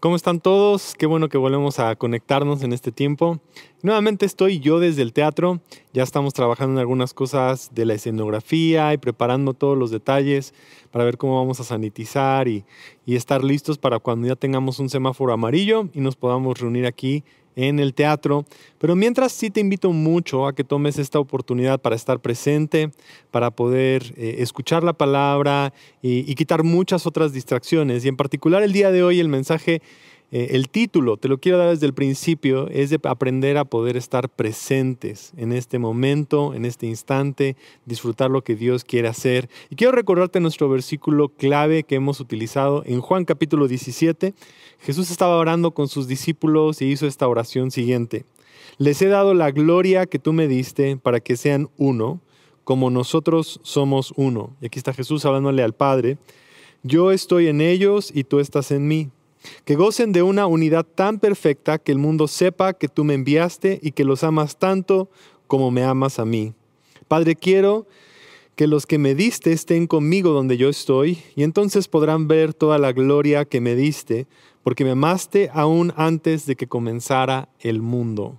¿Cómo 0.00 0.16
están 0.16 0.40
todos? 0.40 0.94
Qué 0.96 1.04
bueno 1.04 1.28
que 1.28 1.36
volvemos 1.36 1.78
a 1.78 1.94
conectarnos 1.94 2.62
en 2.62 2.72
este 2.72 2.90
tiempo. 2.90 3.38
Nuevamente 3.82 4.24
estoy 4.24 4.58
yo 4.58 4.80
desde 4.80 5.02
el 5.02 5.12
teatro. 5.12 5.60
Ya 5.92 6.02
estamos 6.02 6.32
trabajando 6.32 6.72
en 6.72 6.78
algunas 6.78 7.12
cosas 7.12 7.68
de 7.74 7.84
la 7.84 7.92
escenografía 7.92 8.94
y 8.94 8.96
preparando 8.96 9.52
todos 9.52 9.76
los 9.76 9.90
detalles 9.90 10.54
para 10.90 11.04
ver 11.04 11.18
cómo 11.18 11.36
vamos 11.36 11.60
a 11.60 11.64
sanitizar 11.64 12.48
y, 12.48 12.64
y 13.04 13.14
estar 13.14 13.44
listos 13.44 13.76
para 13.76 13.98
cuando 13.98 14.26
ya 14.26 14.36
tengamos 14.36 14.78
un 14.78 14.88
semáforo 14.88 15.34
amarillo 15.34 15.90
y 15.92 16.00
nos 16.00 16.16
podamos 16.16 16.58
reunir 16.58 16.86
aquí 16.86 17.22
en 17.68 17.78
el 17.78 17.94
teatro. 17.94 18.44
Pero 18.78 18.96
mientras 18.96 19.32
sí 19.32 19.50
te 19.50 19.60
invito 19.60 19.92
mucho 19.92 20.46
a 20.46 20.54
que 20.54 20.64
tomes 20.64 20.98
esta 20.98 21.18
oportunidad 21.18 21.80
para 21.80 21.96
estar 21.96 22.20
presente, 22.20 22.90
para 23.30 23.50
poder 23.50 24.14
eh, 24.16 24.36
escuchar 24.38 24.82
la 24.82 24.92
palabra 24.92 25.72
y, 26.02 26.30
y, 26.30 26.34
quitar 26.34 26.62
muchas 26.64 27.06
otras 27.06 27.32
distracciones. 27.32 28.04
Y 28.04 28.08
en 28.08 28.16
particular 28.16 28.62
el 28.62 28.72
día 28.72 28.90
de 28.90 29.02
hoy 29.02 29.20
el 29.20 29.28
mensaje 29.28 29.82
eh, 30.32 30.50
el 30.52 30.68
título, 30.68 31.16
te 31.16 31.26
lo 31.26 31.38
quiero 31.38 31.58
dar 31.58 31.70
desde 31.70 31.86
el 31.86 31.92
principio, 31.92 32.68
es 32.68 32.90
de 32.90 33.00
aprender 33.02 33.58
a 33.58 33.64
poder 33.64 33.96
estar 33.96 34.28
presentes 34.28 35.32
en 35.36 35.52
este 35.52 35.80
momento, 35.80 36.54
en 36.54 36.64
este 36.64 36.86
instante, 36.86 37.56
disfrutar 37.84 38.30
lo 38.30 38.44
que 38.44 38.54
Dios 38.54 38.84
quiere 38.84 39.08
hacer. 39.08 39.48
Y 39.70 39.74
quiero 39.74 39.92
recordarte 39.92 40.38
nuestro 40.38 40.68
versículo 40.68 41.30
clave 41.30 41.82
que 41.82 41.96
hemos 41.96 42.20
utilizado 42.20 42.84
en 42.86 43.00
Juan 43.00 43.24
capítulo 43.24 43.66
17. 43.66 44.34
Jesús 44.78 45.10
estaba 45.10 45.36
orando 45.36 45.72
con 45.72 45.88
sus 45.88 46.06
discípulos 46.06 46.80
y 46.80 46.86
hizo 46.86 47.08
esta 47.08 47.26
oración 47.26 47.72
siguiente. 47.72 48.24
Les 48.78 49.02
he 49.02 49.08
dado 49.08 49.34
la 49.34 49.50
gloria 49.50 50.06
que 50.06 50.20
tú 50.20 50.32
me 50.32 50.46
diste 50.46 50.96
para 50.96 51.18
que 51.18 51.36
sean 51.36 51.68
uno, 51.76 52.20
como 52.62 52.88
nosotros 52.90 53.58
somos 53.64 54.12
uno. 54.14 54.56
Y 54.60 54.66
aquí 54.66 54.78
está 54.78 54.92
Jesús 54.92 55.24
hablándole 55.24 55.64
al 55.64 55.72
Padre. 55.72 56.18
Yo 56.84 57.10
estoy 57.10 57.48
en 57.48 57.60
ellos 57.60 58.12
y 58.14 58.22
tú 58.22 58.38
estás 58.38 58.70
en 58.70 58.86
mí 58.86 59.10
que 59.64 59.76
gocen 59.76 60.12
de 60.12 60.22
una 60.22 60.46
unidad 60.46 60.84
tan 60.84 61.18
perfecta 61.18 61.78
que 61.78 61.92
el 61.92 61.98
mundo 61.98 62.28
sepa 62.28 62.74
que 62.74 62.88
tú 62.88 63.04
me 63.04 63.14
enviaste 63.14 63.78
y 63.82 63.92
que 63.92 64.04
los 64.04 64.24
amas 64.24 64.58
tanto 64.58 65.10
como 65.46 65.70
me 65.70 65.84
amas 65.84 66.18
a 66.18 66.24
mí. 66.24 66.54
Padre, 67.08 67.34
quiero 67.36 67.86
que 68.54 68.66
los 68.66 68.86
que 68.86 68.98
me 68.98 69.14
diste 69.14 69.52
estén 69.52 69.86
conmigo 69.86 70.30
donde 70.30 70.56
yo 70.58 70.68
estoy, 70.68 71.22
y 71.34 71.44
entonces 71.44 71.88
podrán 71.88 72.28
ver 72.28 72.52
toda 72.52 72.78
la 72.78 72.92
gloria 72.92 73.46
que 73.46 73.60
me 73.60 73.74
diste, 73.74 74.26
porque 74.62 74.84
me 74.84 74.90
amaste 74.90 75.50
aún 75.54 75.94
antes 75.96 76.44
de 76.44 76.56
que 76.56 76.66
comenzara 76.66 77.48
el 77.60 77.80
mundo. 77.80 78.38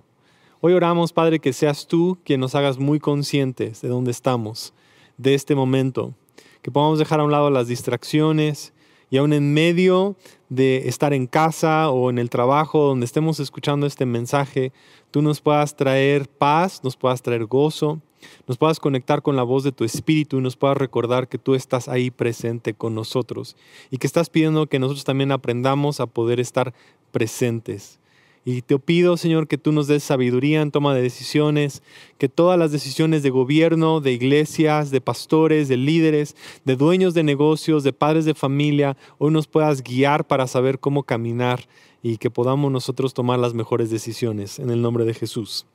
Hoy 0.60 0.74
oramos, 0.74 1.12
Padre, 1.12 1.40
que 1.40 1.52
seas 1.52 1.88
tú 1.88 2.18
quien 2.24 2.38
nos 2.38 2.54
hagas 2.54 2.78
muy 2.78 3.00
conscientes 3.00 3.80
de 3.80 3.88
dónde 3.88 4.12
estamos, 4.12 4.72
de 5.18 5.34
este 5.34 5.56
momento, 5.56 6.14
que 6.62 6.70
podamos 6.70 7.00
dejar 7.00 7.18
a 7.18 7.24
un 7.24 7.32
lado 7.32 7.50
las 7.50 7.66
distracciones, 7.66 8.72
y 9.12 9.18
aún 9.18 9.34
en 9.34 9.52
medio 9.52 10.16
de 10.48 10.88
estar 10.88 11.12
en 11.12 11.26
casa 11.26 11.90
o 11.90 12.08
en 12.08 12.18
el 12.18 12.30
trabajo 12.30 12.86
donde 12.86 13.04
estemos 13.04 13.40
escuchando 13.40 13.86
este 13.86 14.06
mensaje, 14.06 14.72
tú 15.10 15.20
nos 15.20 15.42
puedas 15.42 15.76
traer 15.76 16.30
paz, 16.30 16.80
nos 16.82 16.96
puedas 16.96 17.20
traer 17.20 17.44
gozo, 17.44 18.00
nos 18.46 18.56
puedas 18.56 18.80
conectar 18.80 19.20
con 19.20 19.36
la 19.36 19.42
voz 19.42 19.64
de 19.64 19.72
tu 19.72 19.84
espíritu 19.84 20.38
y 20.38 20.40
nos 20.40 20.56
puedas 20.56 20.78
recordar 20.78 21.28
que 21.28 21.36
tú 21.36 21.54
estás 21.54 21.88
ahí 21.88 22.10
presente 22.10 22.72
con 22.72 22.94
nosotros 22.94 23.54
y 23.90 23.98
que 23.98 24.06
estás 24.06 24.30
pidiendo 24.30 24.66
que 24.66 24.78
nosotros 24.78 25.04
también 25.04 25.30
aprendamos 25.30 26.00
a 26.00 26.06
poder 26.06 26.40
estar 26.40 26.72
presentes. 27.10 28.00
Y 28.44 28.62
te 28.62 28.76
pido, 28.78 29.16
Señor, 29.16 29.46
que 29.46 29.56
tú 29.56 29.70
nos 29.70 29.86
des 29.86 30.02
sabiduría 30.02 30.62
en 30.62 30.72
toma 30.72 30.94
de 30.94 31.02
decisiones, 31.02 31.82
que 32.18 32.28
todas 32.28 32.58
las 32.58 32.72
decisiones 32.72 33.22
de 33.22 33.30
gobierno, 33.30 34.00
de 34.00 34.12
iglesias, 34.12 34.90
de 34.90 35.00
pastores, 35.00 35.68
de 35.68 35.76
líderes, 35.76 36.34
de 36.64 36.74
dueños 36.74 37.14
de 37.14 37.22
negocios, 37.22 37.84
de 37.84 37.92
padres 37.92 38.24
de 38.24 38.34
familia, 38.34 38.96
hoy 39.18 39.30
nos 39.30 39.46
puedas 39.46 39.82
guiar 39.82 40.26
para 40.26 40.48
saber 40.48 40.80
cómo 40.80 41.04
caminar 41.04 41.68
y 42.02 42.16
que 42.16 42.30
podamos 42.30 42.72
nosotros 42.72 43.14
tomar 43.14 43.38
las 43.38 43.54
mejores 43.54 43.90
decisiones. 43.90 44.58
En 44.58 44.70
el 44.70 44.82
nombre 44.82 45.04
de 45.04 45.14
Jesús. 45.14 45.66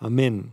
Amén. 0.00 0.50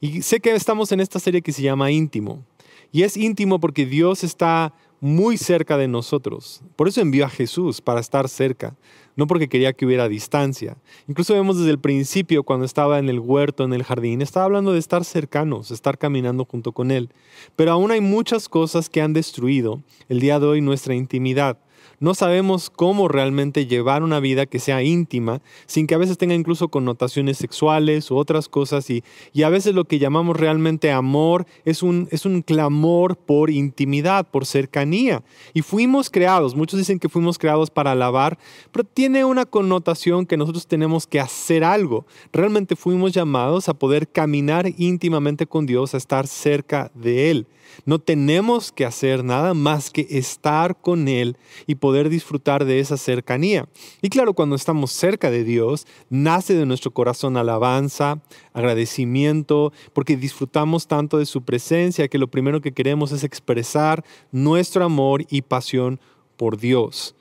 Y 0.00 0.22
sé 0.22 0.38
que 0.38 0.54
estamos 0.54 0.92
en 0.92 1.00
esta 1.00 1.18
serie 1.18 1.42
que 1.42 1.52
se 1.52 1.62
llama 1.62 1.90
íntimo. 1.90 2.44
Y 2.92 3.02
es 3.02 3.16
íntimo 3.16 3.58
porque 3.58 3.84
Dios 3.84 4.22
está 4.22 4.74
muy 5.00 5.38
cerca 5.38 5.76
de 5.76 5.88
nosotros. 5.88 6.62
Por 6.76 6.88
eso 6.88 7.00
envió 7.00 7.24
a 7.24 7.30
Jesús, 7.30 7.80
para 7.80 8.00
estar 8.00 8.28
cerca, 8.28 8.76
no 9.16 9.26
porque 9.26 9.48
quería 9.48 9.72
que 9.72 9.86
hubiera 9.86 10.08
distancia. 10.08 10.76
Incluso 11.08 11.34
vemos 11.34 11.58
desde 11.58 11.70
el 11.70 11.78
principio, 11.78 12.42
cuando 12.42 12.66
estaba 12.66 12.98
en 12.98 13.08
el 13.08 13.18
huerto, 13.18 13.64
en 13.64 13.72
el 13.72 13.82
jardín, 13.82 14.22
estaba 14.22 14.46
hablando 14.46 14.72
de 14.72 14.78
estar 14.78 15.04
cercanos, 15.04 15.70
estar 15.70 15.98
caminando 15.98 16.44
junto 16.44 16.72
con 16.72 16.90
Él. 16.90 17.10
Pero 17.56 17.72
aún 17.72 17.90
hay 17.90 18.00
muchas 18.00 18.48
cosas 18.48 18.88
que 18.88 19.00
han 19.00 19.12
destruido 19.12 19.82
el 20.08 20.20
día 20.20 20.38
de 20.38 20.46
hoy 20.46 20.60
nuestra 20.60 20.94
intimidad 20.94 21.58
no 21.98 22.14
sabemos 22.14 22.70
cómo 22.70 23.08
realmente 23.08 23.66
llevar 23.66 24.02
una 24.02 24.20
vida 24.20 24.46
que 24.46 24.58
sea 24.58 24.82
íntima, 24.82 25.42
sin 25.66 25.86
que 25.86 25.94
a 25.94 25.98
veces 25.98 26.18
tenga 26.18 26.34
incluso 26.34 26.68
connotaciones 26.68 27.36
sexuales 27.36 28.10
u 28.10 28.16
otras 28.16 28.48
cosas. 28.48 28.88
Y, 28.90 29.04
y 29.32 29.42
a 29.42 29.48
veces 29.50 29.74
lo 29.74 29.84
que 29.84 29.98
llamamos 29.98 30.36
realmente 30.36 30.90
amor 30.90 31.46
es 31.64 31.82
un, 31.82 32.08
es 32.10 32.24
un 32.24 32.42
clamor 32.42 33.16
por 33.16 33.50
intimidad, 33.50 34.28
por 34.28 34.46
cercanía. 34.46 35.22
Y 35.52 35.62
fuimos 35.62 36.10
creados, 36.10 36.54
muchos 36.54 36.78
dicen 36.78 36.98
que 36.98 37.08
fuimos 37.08 37.38
creados 37.38 37.70
para 37.70 37.92
alabar, 37.92 38.38
pero 38.72 38.84
tiene 38.84 39.24
una 39.24 39.44
connotación 39.44 40.26
que 40.26 40.36
nosotros 40.36 40.66
tenemos 40.66 41.06
que 41.06 41.20
hacer 41.20 41.64
algo. 41.64 42.06
Realmente 42.32 42.76
fuimos 42.76 43.12
llamados 43.12 43.68
a 43.68 43.74
poder 43.74 44.08
caminar 44.08 44.66
íntimamente 44.78 45.46
con 45.46 45.66
Dios, 45.66 45.94
a 45.94 45.98
estar 45.98 46.26
cerca 46.26 46.90
de 46.94 47.30
Él. 47.30 47.46
No 47.84 47.98
tenemos 47.98 48.72
que 48.72 48.84
hacer 48.84 49.24
nada 49.24 49.54
más 49.54 49.90
que 49.90 50.06
estar 50.10 50.80
con 50.80 51.08
Él 51.08 51.36
y 51.66 51.76
poder 51.76 52.08
disfrutar 52.08 52.64
de 52.64 52.80
esa 52.80 52.96
cercanía. 52.96 53.68
Y 54.02 54.08
claro, 54.08 54.34
cuando 54.34 54.56
estamos 54.56 54.92
cerca 54.92 55.30
de 55.30 55.44
Dios, 55.44 55.86
nace 56.08 56.54
de 56.54 56.66
nuestro 56.66 56.90
corazón 56.90 57.36
alabanza, 57.36 58.20
agradecimiento, 58.52 59.72
porque 59.92 60.16
disfrutamos 60.16 60.86
tanto 60.86 61.18
de 61.18 61.26
su 61.26 61.42
presencia 61.42 62.08
que 62.08 62.18
lo 62.18 62.28
primero 62.28 62.60
que 62.60 62.72
queremos 62.72 63.12
es 63.12 63.24
expresar 63.24 64.04
nuestro 64.32 64.84
amor 64.84 65.24
y 65.30 65.42
pasión 65.42 66.00
por 66.36 66.56
Dios. 66.56 67.14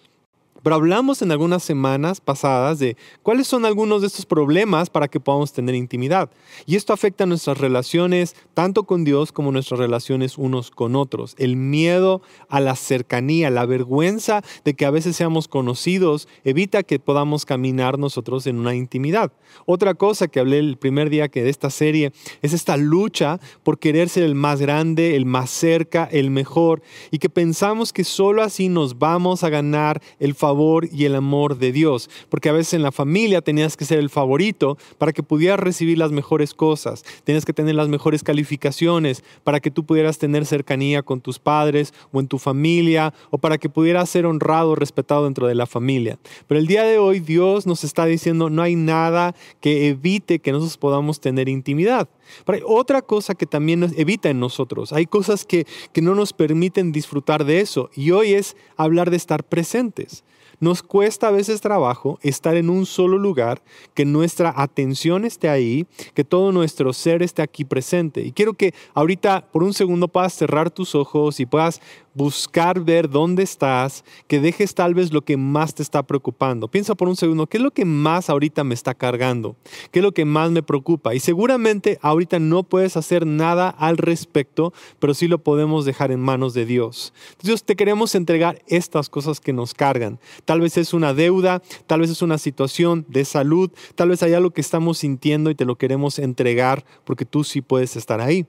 Pero 0.63 0.75
hablamos 0.75 1.21
en 1.21 1.31
algunas 1.31 1.63
semanas 1.63 2.21
pasadas 2.21 2.79
de 2.79 2.97
cuáles 3.23 3.47
son 3.47 3.65
algunos 3.65 4.01
de 4.01 4.07
estos 4.07 4.25
problemas 4.25 4.89
para 4.89 5.07
que 5.07 5.19
podamos 5.19 5.53
tener 5.53 5.75
intimidad. 5.75 6.29
Y 6.65 6.75
esto 6.75 6.93
afecta 6.93 7.25
nuestras 7.25 7.57
relaciones 7.57 8.35
tanto 8.53 8.83
con 8.83 9.03
Dios 9.03 9.31
como 9.31 9.51
nuestras 9.51 9.79
relaciones 9.79 10.37
unos 10.37 10.71
con 10.71 10.95
otros. 10.95 11.35
El 11.37 11.55
miedo 11.55 12.21
a 12.49 12.59
la 12.59 12.75
cercanía, 12.75 13.49
la 13.49 13.65
vergüenza 13.65 14.43
de 14.65 14.73
que 14.73 14.85
a 14.85 14.91
veces 14.91 15.15
seamos 15.15 15.47
conocidos, 15.47 16.27
evita 16.43 16.83
que 16.83 16.99
podamos 16.99 17.45
caminar 17.45 17.97
nosotros 17.97 18.45
en 18.47 18.59
una 18.59 18.75
intimidad. 18.75 19.31
Otra 19.65 19.93
cosa 19.93 20.27
que 20.27 20.39
hablé 20.39 20.59
el 20.59 20.77
primer 20.77 21.09
día 21.09 21.29
que 21.29 21.43
de 21.43 21.49
esta 21.49 21.69
serie 21.69 22.11
es 22.41 22.53
esta 22.53 22.77
lucha 22.77 23.39
por 23.63 23.79
querer 23.79 24.09
ser 24.09 24.23
el 24.23 24.35
más 24.35 24.59
grande, 24.59 25.15
el 25.15 25.25
más 25.25 25.49
cerca, 25.49 26.07
el 26.11 26.29
mejor, 26.29 26.81
y 27.11 27.19
que 27.19 27.29
pensamos 27.29 27.93
que 27.93 28.03
solo 28.03 28.43
así 28.43 28.69
nos 28.69 28.99
vamos 28.99 29.43
a 29.43 29.49
ganar 29.49 30.01
el 30.19 30.35
favor 30.35 30.48
y 30.91 31.05
el 31.05 31.15
amor 31.15 31.57
de 31.57 31.71
Dios, 31.71 32.09
porque 32.29 32.49
a 32.49 32.53
veces 32.53 32.73
en 32.73 32.83
la 32.83 32.91
familia 32.91 33.41
tenías 33.41 33.77
que 33.77 33.85
ser 33.85 33.99
el 33.99 34.09
favorito 34.09 34.77
para 34.97 35.13
que 35.13 35.23
pudieras 35.23 35.59
recibir 35.59 35.97
las 35.97 36.11
mejores 36.11 36.53
cosas, 36.53 37.03
tenías 37.23 37.45
que 37.45 37.53
tener 37.53 37.75
las 37.75 37.87
mejores 37.87 38.23
calificaciones 38.23 39.23
para 39.43 39.59
que 39.59 39.71
tú 39.71 39.85
pudieras 39.85 40.17
tener 40.17 40.45
cercanía 40.45 41.03
con 41.03 41.21
tus 41.21 41.39
padres 41.39 41.93
o 42.11 42.19
en 42.19 42.27
tu 42.27 42.39
familia, 42.39 43.13
o 43.29 43.37
para 43.37 43.57
que 43.57 43.69
pudieras 43.69 44.09
ser 44.09 44.25
honrado, 44.25 44.75
respetado 44.75 45.25
dentro 45.25 45.47
de 45.47 45.55
la 45.55 45.65
familia. 45.65 46.17
Pero 46.47 46.59
el 46.59 46.67
día 46.67 46.83
de 46.83 46.97
hoy 46.97 47.19
Dios 47.19 47.67
nos 47.67 47.83
está 47.83 48.05
diciendo, 48.05 48.49
no 48.49 48.61
hay 48.61 48.75
nada 48.75 49.35
que 49.61 49.87
evite 49.87 50.39
que 50.39 50.51
nosotros 50.51 50.77
podamos 50.77 51.19
tener 51.19 51.49
intimidad. 51.49 52.09
Pero 52.45 52.57
hay 52.57 52.63
otra 52.65 53.01
cosa 53.01 53.35
que 53.35 53.45
también 53.45 53.79
nos 53.79 53.97
evita 53.97 54.29
en 54.29 54.39
nosotros. 54.39 54.93
Hay 54.93 55.05
cosas 55.05 55.45
que, 55.45 55.65
que 55.93 56.01
no 56.01 56.15
nos 56.15 56.33
permiten 56.33 56.91
disfrutar 56.91 57.45
de 57.45 57.61
eso. 57.61 57.89
Y 57.95 58.11
hoy 58.11 58.33
es 58.33 58.55
hablar 58.77 59.09
de 59.09 59.17
estar 59.17 59.43
presentes. 59.43 60.23
Nos 60.59 60.83
cuesta 60.83 61.29
a 61.29 61.31
veces 61.31 61.61
trabajo 61.61 62.19
estar 62.21 62.55
en 62.55 62.69
un 62.69 62.85
solo 62.85 63.17
lugar, 63.17 63.61
que 63.93 64.03
nuestra 64.05 64.53
atención 64.55 65.23
esté 65.23 65.47
ahí, 65.47 65.87
que 66.13 66.23
todo 66.23 66.51
nuestro 66.51 66.91
ser 66.91 67.23
esté 67.23 67.41
aquí 67.41 67.63
presente. 67.63 68.21
Y 68.21 68.31
quiero 68.31 68.53
que 68.53 68.73
ahorita 68.93 69.47
por 69.51 69.63
un 69.63 69.73
segundo 69.73 70.07
puedas 70.07 70.33
cerrar 70.33 70.69
tus 70.69 70.95
ojos 70.95 71.39
y 71.39 71.45
puedas 71.45 71.81
buscar 72.13 72.79
ver 72.81 73.09
dónde 73.09 73.43
estás, 73.43 74.03
que 74.27 74.39
dejes 74.39 74.75
tal 74.75 74.93
vez 74.93 75.13
lo 75.13 75.23
que 75.23 75.37
más 75.37 75.73
te 75.73 75.83
está 75.83 76.03
preocupando. 76.03 76.67
Piensa 76.67 76.95
por 76.95 77.07
un 77.07 77.15
segundo, 77.15 77.47
¿qué 77.47 77.57
es 77.57 77.63
lo 77.63 77.71
que 77.71 77.85
más 77.85 78.29
ahorita 78.29 78.63
me 78.63 78.73
está 78.73 78.93
cargando? 78.93 79.55
¿Qué 79.91 79.99
es 79.99 80.03
lo 80.03 80.13
que 80.13 80.25
más 80.25 80.51
me 80.51 80.63
preocupa? 80.63 81.15
Y 81.15 81.19
seguramente 81.19 81.99
ahorita 82.01 82.39
no 82.39 82.63
puedes 82.63 82.97
hacer 82.97 83.25
nada 83.25 83.69
al 83.69 83.97
respecto, 83.97 84.73
pero 84.99 85.13
sí 85.13 85.27
lo 85.27 85.39
podemos 85.43 85.85
dejar 85.85 86.11
en 86.11 86.19
manos 86.19 86.53
de 86.53 86.65
Dios. 86.65 87.13
Dios, 87.41 87.63
te 87.63 87.75
queremos 87.75 88.15
entregar 88.15 88.61
estas 88.67 89.09
cosas 89.09 89.39
que 89.39 89.53
nos 89.53 89.73
cargan. 89.73 90.19
Tal 90.45 90.61
vez 90.61 90.77
es 90.77 90.93
una 90.93 91.13
deuda, 91.13 91.61
tal 91.87 92.01
vez 92.01 92.09
es 92.09 92.21
una 92.21 92.37
situación 92.37 93.05
de 93.07 93.25
salud, 93.25 93.71
tal 93.95 94.09
vez 94.09 94.23
hay 94.23 94.33
algo 94.33 94.51
que 94.51 94.61
estamos 94.61 94.99
sintiendo 94.99 95.49
y 95.49 95.55
te 95.55 95.65
lo 95.65 95.77
queremos 95.77 96.19
entregar 96.19 96.85
porque 97.03 97.25
tú 97.25 97.43
sí 97.43 97.61
puedes 97.61 97.95
estar 97.95 98.21
ahí 98.21 98.45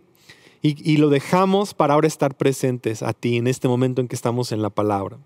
y, 0.63 0.99
lo 0.99 1.09
dejamos 1.09 1.73
para 1.73 1.95
ahora 1.95 2.07
estar 2.07 2.37
presentes 2.37 3.03
a 3.03 3.13
ti 3.13 3.39
en 3.39 3.47
este 3.47 3.67
momento 3.67 4.01
en 4.01 4.09
que 4.09 4.17
estamos 4.17 4.53
en 4.53 4.61
la 4.61 4.71
palabra. 4.71 5.19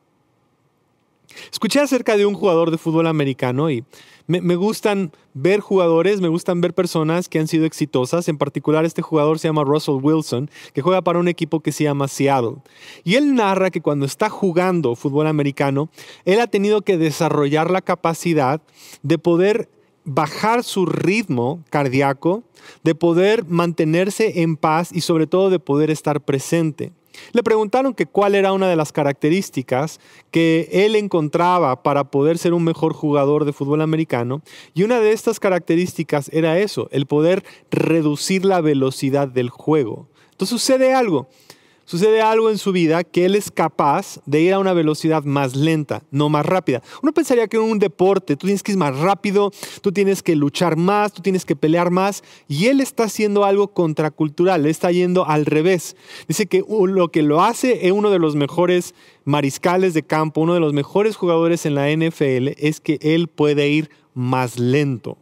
Escuché 1.51 1.81
acerca 1.81 2.17
de 2.17 2.27
un 2.27 2.35
jugador 2.35 2.71
de 2.71 2.79
fútbol 2.79 3.09
americano 3.09 3.71
y 3.71 3.85
me, 4.27 4.57
gustan 4.57 5.13
ver 5.35 5.61
jugadores, 5.61 6.21
me 6.21 6.29
gustan 6.29 6.61
ver 6.61 6.73
personas 6.73 7.29
que 7.29 7.39
han 7.39 7.49
sido 7.49 7.67
exitosas. 7.67 8.29
En 8.29 8.39
particular, 8.39 8.85
este 8.85 9.03
jugador 9.03 9.39
se 9.39 9.49
llama 9.49 9.65
Russell 9.65 9.99
Wilson, 10.01 10.51
que 10.73 10.81
juega 10.81 11.03
para 11.03 11.19
un 11.19 11.29
equipo 11.29 11.61
que 11.61 11.73
se 11.73 11.85
llama 11.85 12.09
Seattle. 12.09 12.57
Y 13.03 13.17
él 13.17 13.35
narra 13.35 13.71
que 13.71 13.83
cuando 13.83 14.07
está 14.07 14.31
jugando 14.31 14.95
fútbol 14.95 15.27
americano, 15.27 15.91
él 16.25 16.41
ha 16.41 16.47
tenido 16.47 16.83
que 16.83 16.97
desarrollar 16.97 17.71
la 17.71 17.83
capacidad 17.83 18.63
de 19.03 19.19
poder 19.19 19.69
bajar 20.05 20.63
su 20.63 20.87
ritmo 20.87 21.63
cardíaco, 21.71 22.45
de 22.83 22.95
poder 22.95 23.45
mantenerse 23.47 24.43
en 24.43 24.57
paz 24.57 24.91
y 24.93 25.01
sobre 25.01 25.27
todo 25.27 25.51
de 25.51 25.59
poder 25.59 25.91
estar 25.91 26.21
presente. 26.21 26.93
Le 27.33 27.43
preguntaron 27.43 27.95
que 27.95 28.07
cuál 28.07 28.35
era 28.35 28.53
una 28.53 28.69
de 28.69 28.77
las 28.77 28.93
características 28.93 30.01
que 30.31 30.69
él 30.73 30.97
encontraba 30.97 31.83
para 31.83 32.11
poder 32.11 32.39
ser 32.39 32.55
un 32.55 32.65
mejor 32.65 32.93
jugador 32.93 33.45
de 33.45 33.53
fútbol 33.53 33.83
americano 33.83 34.43
y 34.75 34.83
una 34.83 35.01
de 35.01 35.13
estas 35.13 35.39
características 35.41 36.29
era 36.33 36.59
eso, 36.59 36.89
el 36.91 37.07
poder 37.07 37.45
reducir 37.71 38.45
la 38.45 38.61
velocidad 38.61 39.29
del 39.29 39.49
juego. 39.49 40.09
Entonces 40.33 40.61
sucede 40.61 40.95
algo 40.95 41.29
sucede 41.85 42.23
algo 42.23 42.51
en 42.51 42.59
su 42.59 42.73
vida 42.73 43.05
que 43.05 43.25
él 43.25 43.35
es 43.35 43.51
capaz 43.51 44.21
de 44.27 44.41
ir 44.41 44.53
a 44.53 44.59
una 44.59 44.73
velocidad 44.73 45.25
más 45.25 45.55
lenta, 45.57 46.03
no 46.11 46.29
más 46.29 46.47
rápida. 46.47 46.83
Uno 47.03 47.13
pensaría 47.13 47.49
que 47.49 47.57
en 47.57 47.65
un 47.65 47.79
deporte 47.79 48.37
tú 48.37 48.47
tienes 48.47 48.63
que 48.63 48.73
ir 48.73 48.79
más 48.79 48.99
rápido, 48.99 49.51
tú 49.81 49.93
tienes 49.93 50.23
que 50.23 50.37
luchar 50.37 50.77
más, 50.77 51.13
tú 51.13 51.23
tienes 51.23 51.45
que 51.45 51.57
pelear 51.57 51.91
más, 51.91 52.23
y 52.49 52.67
él 52.67 52.81
está 52.81 53.05
haciendo 53.05 53.45
algo 53.45 53.69
contracultural, 53.69 54.67
está 54.67 54.91
yendo 54.91 55.27
al 55.27 55.47
revés. 55.47 55.97
Dice 56.29 56.47
que 56.47 56.65
lo 56.69 57.09
que 57.09 57.23
lo 57.23 57.43
hace 57.43 57.87
es 57.87 57.93
uno 57.93 58.11
de 58.11 58.19
los 58.19 58.37
mejores 58.37 58.95
mariscales 59.25 59.95
de 59.95 60.03
campo, 60.03 60.41
uno 60.41 60.55
de 60.55 60.61
los 60.61 60.73
mejores 60.73 61.17
jugadores 61.17 61.67
en 61.67 61.75
la 61.75 61.91
NFL, 61.91 62.49
es 62.59 62.81
que 62.81 62.99
él 63.01 63.29
puede 63.29 63.69
ir 63.69 63.91
más 64.15 64.59
lento 64.59 65.19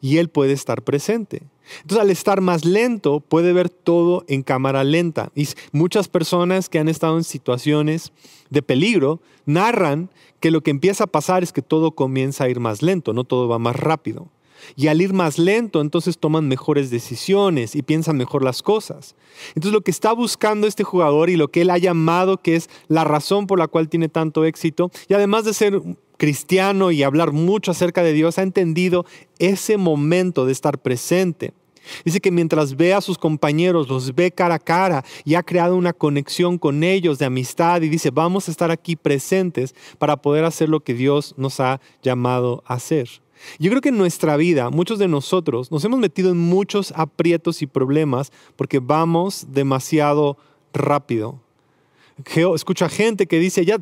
y 0.00 0.18
él 0.18 0.28
puede 0.28 0.52
estar 0.52 0.82
presente. 0.82 1.42
Entonces, 1.82 2.02
al 2.02 2.10
estar 2.10 2.40
más 2.40 2.64
lento, 2.64 3.20
puede 3.20 3.52
ver 3.52 3.68
todo 3.68 4.24
en 4.28 4.42
cámara 4.42 4.84
lenta. 4.84 5.30
Y 5.34 5.48
muchas 5.72 6.08
personas 6.08 6.68
que 6.68 6.78
han 6.78 6.88
estado 6.88 7.16
en 7.16 7.24
situaciones 7.24 8.12
de 8.50 8.62
peligro 8.62 9.20
narran 9.46 10.10
que 10.40 10.50
lo 10.50 10.62
que 10.62 10.70
empieza 10.70 11.04
a 11.04 11.08
pasar 11.08 11.42
es 11.42 11.52
que 11.52 11.62
todo 11.62 11.92
comienza 11.92 12.44
a 12.44 12.48
ir 12.48 12.60
más 12.60 12.82
lento, 12.82 13.12
no 13.12 13.24
todo 13.24 13.48
va 13.48 13.58
más 13.58 13.76
rápido. 13.76 14.28
Y 14.76 14.88
al 14.88 15.00
ir 15.00 15.12
más 15.12 15.38
lento, 15.38 15.80
entonces 15.80 16.18
toman 16.18 16.48
mejores 16.48 16.90
decisiones 16.90 17.74
y 17.74 17.82
piensan 17.82 18.16
mejor 18.16 18.44
las 18.44 18.62
cosas. 18.62 19.14
Entonces 19.48 19.72
lo 19.72 19.82
que 19.82 19.90
está 19.90 20.12
buscando 20.12 20.66
este 20.66 20.84
jugador 20.84 21.30
y 21.30 21.36
lo 21.36 21.48
que 21.48 21.62
él 21.62 21.70
ha 21.70 21.78
llamado 21.78 22.38
que 22.38 22.56
es 22.56 22.68
la 22.88 23.04
razón 23.04 23.46
por 23.46 23.58
la 23.58 23.68
cual 23.68 23.88
tiene 23.88 24.08
tanto 24.08 24.44
éxito, 24.44 24.90
y 25.08 25.14
además 25.14 25.44
de 25.44 25.54
ser 25.54 25.80
cristiano 26.16 26.90
y 26.90 27.02
hablar 27.02 27.32
mucho 27.32 27.70
acerca 27.70 28.02
de 28.02 28.12
Dios, 28.12 28.38
ha 28.38 28.42
entendido 28.42 29.06
ese 29.38 29.76
momento 29.76 30.46
de 30.46 30.52
estar 30.52 30.78
presente. 30.78 31.52
Dice 32.04 32.20
que 32.20 32.30
mientras 32.30 32.76
ve 32.76 32.94
a 32.94 33.00
sus 33.00 33.18
compañeros, 33.18 33.88
los 33.88 34.14
ve 34.14 34.30
cara 34.30 34.56
a 34.56 34.58
cara 34.58 35.04
y 35.24 35.34
ha 35.34 35.42
creado 35.42 35.76
una 35.76 35.92
conexión 35.92 36.58
con 36.58 36.82
ellos 36.82 37.18
de 37.18 37.26
amistad 37.26 37.82
y 37.82 37.88
dice, 37.88 38.10
vamos 38.10 38.48
a 38.48 38.50
estar 38.50 38.70
aquí 38.70 38.96
presentes 38.96 39.74
para 39.98 40.16
poder 40.16 40.44
hacer 40.44 40.68
lo 40.68 40.80
que 40.80 40.94
Dios 40.94 41.34
nos 41.36 41.60
ha 41.60 41.80
llamado 42.02 42.62
a 42.66 42.74
hacer. 42.74 43.08
Yo 43.58 43.70
creo 43.70 43.80
que 43.80 43.90
en 43.90 43.98
nuestra 43.98 44.36
vida, 44.36 44.70
muchos 44.70 44.98
de 44.98 45.08
nosotros 45.08 45.70
nos 45.70 45.84
hemos 45.84 45.98
metido 46.00 46.30
en 46.30 46.38
muchos 46.38 46.92
aprietos 46.96 47.62
y 47.62 47.66
problemas 47.66 48.32
porque 48.56 48.80
vamos 48.80 49.46
demasiado 49.50 50.36
rápido. 50.72 51.40
Escucho 52.54 52.84
a 52.84 52.88
gente 52.88 53.26
que 53.26 53.38
dice, 53.38 53.64
ya 53.64 53.78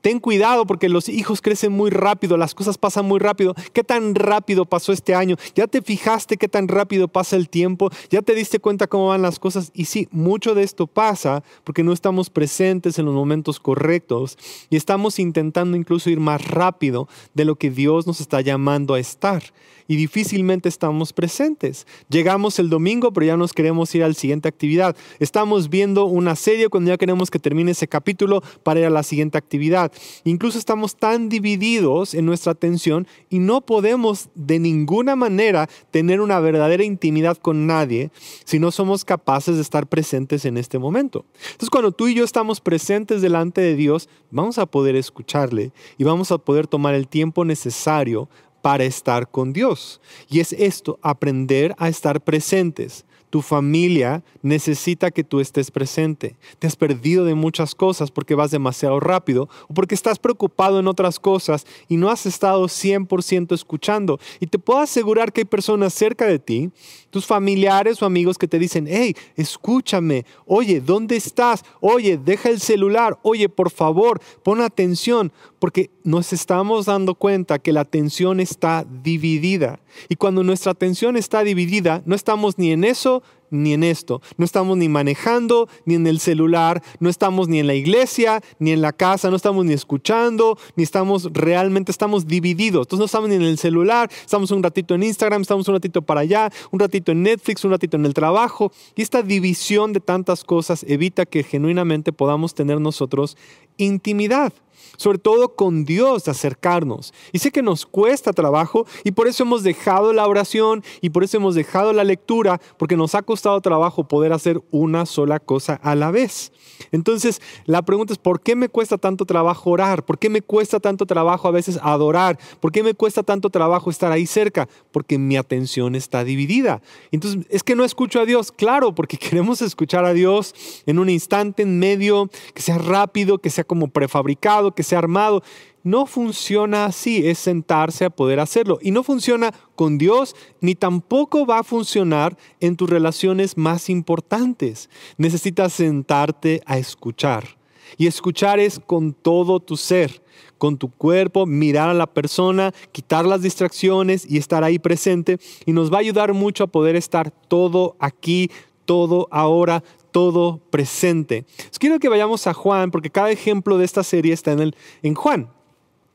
Ten 0.00 0.18
cuidado 0.18 0.66
porque 0.66 0.88
los 0.88 1.08
hijos 1.08 1.40
crecen 1.42 1.72
muy 1.72 1.90
rápido, 1.90 2.36
las 2.36 2.54
cosas 2.54 2.78
pasan 2.78 3.06
muy 3.06 3.18
rápido. 3.18 3.54
¿Qué 3.72 3.84
tan 3.84 4.14
rápido 4.14 4.64
pasó 4.64 4.92
este 4.92 5.14
año? 5.14 5.36
¿Ya 5.54 5.66
te 5.66 5.82
fijaste 5.82 6.36
qué 6.36 6.48
tan 6.48 6.68
rápido 6.68 7.08
pasa 7.08 7.36
el 7.36 7.48
tiempo? 7.48 7.90
¿Ya 8.08 8.22
te 8.22 8.34
diste 8.34 8.60
cuenta 8.60 8.86
cómo 8.86 9.08
van 9.08 9.22
las 9.22 9.38
cosas? 9.38 9.70
Y 9.74 9.84
sí, 9.84 10.08
mucho 10.10 10.54
de 10.54 10.62
esto 10.62 10.86
pasa 10.86 11.42
porque 11.64 11.82
no 11.82 11.92
estamos 11.92 12.30
presentes 12.30 12.98
en 12.98 13.06
los 13.06 13.14
momentos 13.14 13.60
correctos 13.60 14.38
y 14.70 14.76
estamos 14.76 15.18
intentando 15.18 15.76
incluso 15.76 16.10
ir 16.10 16.20
más 16.20 16.46
rápido 16.48 17.08
de 17.34 17.44
lo 17.44 17.56
que 17.56 17.70
Dios 17.70 18.06
nos 18.06 18.20
está 18.20 18.40
llamando 18.40 18.94
a 18.94 19.00
estar 19.00 19.42
y 19.90 19.96
difícilmente 19.96 20.68
estamos 20.68 21.12
presentes. 21.12 21.84
Llegamos 22.08 22.60
el 22.60 22.70
domingo, 22.70 23.12
pero 23.12 23.26
ya 23.26 23.36
nos 23.36 23.52
queremos 23.52 23.92
ir 23.96 24.04
a 24.04 24.08
la 24.08 24.14
siguiente 24.14 24.46
actividad. 24.46 24.94
Estamos 25.18 25.68
viendo 25.68 26.04
una 26.04 26.36
serie 26.36 26.68
cuando 26.68 26.90
ya 26.90 26.96
queremos 26.96 27.28
que 27.28 27.40
termine 27.40 27.72
ese 27.72 27.88
capítulo 27.88 28.40
para 28.62 28.78
ir 28.78 28.86
a 28.86 28.90
la 28.90 29.02
siguiente 29.02 29.36
actividad. 29.36 29.89
Incluso 30.24 30.58
estamos 30.58 30.96
tan 30.96 31.28
divididos 31.28 32.14
en 32.14 32.26
nuestra 32.26 32.52
atención 32.52 33.06
y 33.28 33.38
no 33.38 33.60
podemos 33.60 34.28
de 34.34 34.58
ninguna 34.58 35.16
manera 35.16 35.68
tener 35.90 36.20
una 36.20 36.40
verdadera 36.40 36.84
intimidad 36.84 37.36
con 37.36 37.66
nadie 37.66 38.10
si 38.44 38.58
no 38.58 38.70
somos 38.70 39.04
capaces 39.04 39.56
de 39.56 39.62
estar 39.62 39.86
presentes 39.86 40.44
en 40.44 40.56
este 40.56 40.78
momento. 40.78 41.24
Entonces, 41.42 41.70
cuando 41.70 41.92
tú 41.92 42.08
y 42.08 42.14
yo 42.14 42.24
estamos 42.24 42.60
presentes 42.60 43.22
delante 43.22 43.60
de 43.60 43.76
Dios, 43.76 44.08
vamos 44.30 44.58
a 44.58 44.66
poder 44.66 44.96
escucharle 44.96 45.72
y 45.98 46.04
vamos 46.04 46.32
a 46.32 46.38
poder 46.38 46.66
tomar 46.66 46.94
el 46.94 47.08
tiempo 47.08 47.44
necesario 47.44 48.28
para 48.62 48.84
estar 48.84 49.30
con 49.30 49.52
Dios. 49.52 50.00
Y 50.28 50.40
es 50.40 50.52
esto, 50.52 50.98
aprender 51.02 51.74
a 51.78 51.88
estar 51.88 52.20
presentes. 52.22 53.04
Tu 53.30 53.42
familia 53.42 54.22
necesita 54.42 55.10
que 55.10 55.24
tú 55.24 55.40
estés 55.40 55.70
presente. 55.70 56.36
Te 56.58 56.66
has 56.66 56.76
perdido 56.76 57.24
de 57.24 57.34
muchas 57.34 57.74
cosas 57.74 58.10
porque 58.10 58.34
vas 58.34 58.50
demasiado 58.50 59.00
rápido 59.00 59.48
o 59.68 59.74
porque 59.74 59.94
estás 59.94 60.18
preocupado 60.18 60.80
en 60.80 60.88
otras 60.88 61.20
cosas 61.20 61.66
y 61.88 61.96
no 61.96 62.10
has 62.10 62.26
estado 62.26 62.64
100% 62.64 63.54
escuchando. 63.54 64.18
Y 64.40 64.46
te 64.46 64.58
puedo 64.58 64.80
asegurar 64.80 65.32
que 65.32 65.42
hay 65.42 65.44
personas 65.44 65.94
cerca 65.94 66.26
de 66.26 66.38
ti, 66.38 66.70
tus 67.10 67.26
familiares 67.26 68.02
o 68.02 68.06
amigos 68.06 68.38
que 68.38 68.48
te 68.48 68.58
dicen, 68.58 68.86
hey, 68.88 69.14
escúchame, 69.36 70.24
oye, 70.46 70.80
¿dónde 70.80 71.16
estás? 71.16 71.64
Oye, 71.80 72.18
deja 72.18 72.48
el 72.50 72.60
celular, 72.60 73.18
oye, 73.22 73.48
por 73.48 73.70
favor, 73.70 74.20
pon 74.42 74.60
atención, 74.60 75.32
porque 75.58 75.90
nos 76.04 76.32
estamos 76.32 76.86
dando 76.86 77.14
cuenta 77.14 77.58
que 77.58 77.72
la 77.72 77.82
atención 77.82 78.40
está 78.40 78.84
dividida. 79.02 79.80
Y 80.08 80.16
cuando 80.16 80.42
nuestra 80.42 80.72
atención 80.72 81.16
está 81.16 81.42
dividida, 81.44 82.02
no 82.06 82.14
estamos 82.14 82.58
ni 82.58 82.72
en 82.72 82.84
eso 82.84 83.19
ni 83.50 83.72
en 83.74 83.82
esto. 83.82 84.22
No 84.36 84.44
estamos 84.44 84.76
ni 84.76 84.88
manejando, 84.88 85.68
ni 85.84 85.94
en 85.94 86.06
el 86.06 86.20
celular, 86.20 86.82
no 87.00 87.10
estamos 87.10 87.48
ni 87.48 87.58
en 87.58 87.66
la 87.66 87.74
iglesia, 87.74 88.40
ni 88.58 88.70
en 88.70 88.80
la 88.80 88.92
casa, 88.92 89.30
no 89.30 89.36
estamos 89.36 89.64
ni 89.64 89.72
escuchando, 89.72 90.58
ni 90.76 90.84
estamos 90.84 91.28
realmente, 91.32 91.90
estamos 91.90 92.26
divididos. 92.26 92.86
Entonces 92.86 93.00
no 93.00 93.06
estamos 93.06 93.28
ni 93.28 93.34
en 93.34 93.42
el 93.42 93.58
celular, 93.58 94.10
estamos 94.24 94.50
un 94.50 94.62
ratito 94.62 94.94
en 94.94 95.02
Instagram, 95.02 95.42
estamos 95.42 95.68
un 95.68 95.74
ratito 95.74 96.02
para 96.02 96.20
allá, 96.20 96.50
un 96.70 96.80
ratito 96.80 97.12
en 97.12 97.22
Netflix, 97.22 97.64
un 97.64 97.72
ratito 97.72 97.96
en 97.96 98.06
el 98.06 98.14
trabajo. 98.14 98.72
Y 98.94 99.02
esta 99.02 99.22
división 99.22 99.92
de 99.92 100.00
tantas 100.00 100.44
cosas 100.44 100.84
evita 100.88 101.26
que 101.26 101.42
genuinamente 101.42 102.12
podamos 102.12 102.54
tener 102.54 102.80
nosotros 102.80 103.36
intimidad 103.76 104.52
sobre 104.96 105.18
todo 105.18 105.54
con 105.54 105.84
Dios, 105.84 106.28
acercarnos. 106.28 107.12
Y 107.32 107.38
sé 107.38 107.50
que 107.50 107.62
nos 107.62 107.86
cuesta 107.86 108.32
trabajo 108.32 108.86
y 109.04 109.12
por 109.12 109.28
eso 109.28 109.44
hemos 109.44 109.62
dejado 109.62 110.12
la 110.12 110.26
oración 110.26 110.82
y 111.00 111.10
por 111.10 111.24
eso 111.24 111.36
hemos 111.36 111.54
dejado 111.54 111.92
la 111.92 112.04
lectura, 112.04 112.60
porque 112.76 112.96
nos 112.96 113.14
ha 113.14 113.22
costado 113.22 113.60
trabajo 113.60 114.08
poder 114.08 114.32
hacer 114.32 114.60
una 114.70 115.06
sola 115.06 115.40
cosa 115.40 115.74
a 115.82 115.94
la 115.94 116.10
vez. 116.10 116.52
Entonces, 116.92 117.40
la 117.66 117.82
pregunta 117.82 118.12
es, 118.12 118.18
¿por 118.18 118.40
qué 118.40 118.56
me 118.56 118.68
cuesta 118.68 118.98
tanto 118.98 119.26
trabajo 119.26 119.70
orar? 119.70 120.04
¿Por 120.04 120.18
qué 120.18 120.30
me 120.30 120.42
cuesta 120.42 120.80
tanto 120.80 121.06
trabajo 121.06 121.48
a 121.48 121.50
veces 121.50 121.78
adorar? 121.82 122.38
¿Por 122.60 122.72
qué 122.72 122.82
me 122.82 122.94
cuesta 122.94 123.22
tanto 123.22 123.50
trabajo 123.50 123.90
estar 123.90 124.12
ahí 124.12 124.26
cerca? 124.26 124.68
Porque 124.92 125.18
mi 125.18 125.36
atención 125.36 125.94
está 125.94 126.24
dividida. 126.24 126.82
Entonces, 127.10 127.46
es 127.50 127.62
que 127.62 127.76
no 127.76 127.84
escucho 127.84 128.20
a 128.20 128.26
Dios, 128.26 128.52
claro, 128.52 128.94
porque 128.94 129.16
queremos 129.18 129.62
escuchar 129.62 130.04
a 130.04 130.12
Dios 130.12 130.54
en 130.86 130.98
un 130.98 131.08
instante, 131.08 131.62
en 131.62 131.78
medio, 131.78 132.30
que 132.54 132.62
sea 132.62 132.78
rápido, 132.78 133.38
que 133.38 133.50
sea 133.50 133.64
como 133.64 133.88
prefabricado, 133.88 134.69
que 134.74 134.82
sea 134.82 134.98
armado. 134.98 135.42
No 135.82 136.04
funciona 136.04 136.84
así, 136.84 137.26
es 137.26 137.38
sentarse 137.38 138.04
a 138.04 138.10
poder 138.10 138.40
hacerlo. 138.40 138.78
Y 138.82 138.90
no 138.90 139.02
funciona 139.02 139.52
con 139.76 139.96
Dios, 139.96 140.36
ni 140.60 140.74
tampoco 140.74 141.46
va 141.46 141.60
a 141.60 141.64
funcionar 141.64 142.36
en 142.60 142.76
tus 142.76 142.90
relaciones 142.90 143.56
más 143.56 143.88
importantes. 143.88 144.90
Necesitas 145.16 145.72
sentarte 145.72 146.60
a 146.66 146.78
escuchar. 146.78 147.60
Y 147.96 148.06
escuchar 148.06 148.60
es 148.60 148.78
con 148.78 149.12
todo 149.12 149.60
tu 149.60 149.76
ser, 149.76 150.22
con 150.58 150.76
tu 150.76 150.90
cuerpo, 150.90 151.46
mirar 151.46 151.88
a 151.88 151.94
la 151.94 152.06
persona, 152.06 152.72
quitar 152.92 153.24
las 153.24 153.42
distracciones 153.42 154.30
y 154.30 154.36
estar 154.36 154.62
ahí 154.62 154.78
presente. 154.78 155.38
Y 155.66 155.72
nos 155.72 155.92
va 155.92 155.96
a 155.96 156.00
ayudar 156.00 156.34
mucho 156.34 156.64
a 156.64 156.68
poder 156.68 156.96
estar 156.96 157.30
todo 157.30 157.96
aquí, 157.98 158.50
todo 158.84 159.28
ahora, 159.30 159.82
todo 160.10 160.58
presente. 160.70 161.44
quiero 161.78 161.98
que 161.98 162.08
vayamos 162.08 162.46
a 162.46 162.54
Juan, 162.54 162.90
porque 162.90 163.10
cada 163.10 163.30
ejemplo 163.30 163.78
de 163.78 163.84
esta 163.84 164.02
serie 164.02 164.32
está 164.32 164.52
en, 164.52 164.60
el, 164.60 164.76
en 165.02 165.14
Juan, 165.14 165.50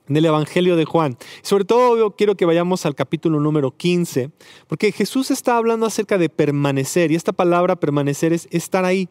en 0.07 0.17
el 0.17 0.25
Evangelio 0.25 0.75
de 0.75 0.85
Juan. 0.85 1.17
Sobre 1.41 1.65
todo 1.65 2.15
quiero 2.15 2.35
que 2.35 2.45
vayamos 2.45 2.85
al 2.85 2.95
capítulo 2.95 3.39
número 3.39 3.71
15, 3.75 4.31
porque 4.67 4.91
Jesús 4.91 5.31
está 5.31 5.57
hablando 5.57 5.85
acerca 5.85 6.17
de 6.17 6.29
permanecer, 6.29 7.11
y 7.11 7.15
esta 7.15 7.33
palabra 7.33 7.75
permanecer 7.75 8.33
es 8.33 8.47
estar 8.51 8.85
ahí. 8.85 9.09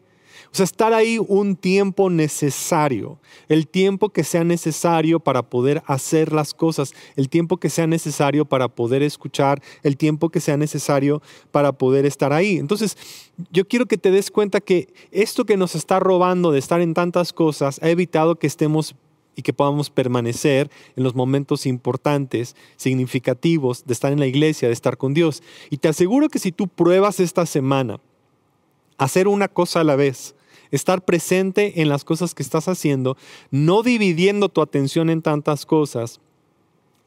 O 0.51 0.55
sea, 0.55 0.63
estar 0.63 0.93
ahí 0.93 1.19
un 1.19 1.55
tiempo 1.55 2.09
necesario, 2.09 3.19
el 3.49 3.67
tiempo 3.67 4.09
que 4.09 4.23
sea 4.23 4.43
necesario 4.43 5.19
para 5.19 5.43
poder 5.43 5.83
hacer 5.85 6.31
las 6.31 6.53
cosas, 6.53 6.93
el 7.15 7.29
tiempo 7.29 7.57
que 7.57 7.69
sea 7.69 7.87
necesario 7.87 8.45
para 8.45 8.67
poder 8.67 9.03
escuchar, 9.03 9.61
el 9.83 9.97
tiempo 9.97 10.29
que 10.29 10.39
sea 10.39 10.57
necesario 10.57 11.21
para 11.51 11.73
poder 11.73 12.05
estar 12.05 12.33
ahí. 12.33 12.57
Entonces, 12.57 12.97
yo 13.51 13.67
quiero 13.67 13.85
que 13.85 13.97
te 13.97 14.11
des 14.11 14.31
cuenta 14.31 14.61
que 14.61 14.93
esto 15.11 15.45
que 15.45 15.57
nos 15.57 15.75
está 15.75 15.99
robando 15.99 16.51
de 16.51 16.59
estar 16.59 16.81
en 16.81 16.93
tantas 16.93 17.33
cosas 17.33 17.79
ha 17.81 17.89
evitado 17.89 18.35
que 18.35 18.47
estemos 18.47 18.95
y 19.35 19.41
que 19.41 19.53
podamos 19.53 19.89
permanecer 19.89 20.69
en 20.95 21.03
los 21.03 21.15
momentos 21.15 21.65
importantes, 21.65 22.55
significativos 22.77 23.85
de 23.85 23.93
estar 23.93 24.11
en 24.11 24.19
la 24.19 24.27
iglesia, 24.27 24.69
de 24.69 24.73
estar 24.73 24.97
con 24.97 25.13
Dios. 25.13 25.43
Y 25.69 25.77
te 25.77 25.89
aseguro 25.89 26.29
que 26.29 26.39
si 26.39 26.51
tú 26.51 26.67
pruebas 26.67 27.19
esta 27.19 27.45
semana 27.45 27.99
hacer 28.97 29.27
una 29.27 29.47
cosa 29.47 29.81
a 29.81 29.83
la 29.83 29.95
vez, 29.95 30.35
estar 30.71 31.03
presente 31.03 31.81
en 31.81 31.89
las 31.89 32.03
cosas 32.03 32.33
que 32.33 32.43
estás 32.43 32.67
haciendo, 32.67 33.17
no 33.51 33.83
dividiendo 33.83 34.49
tu 34.49 34.61
atención 34.61 35.09
en 35.09 35.21
tantas 35.21 35.65
cosas, 35.65 36.19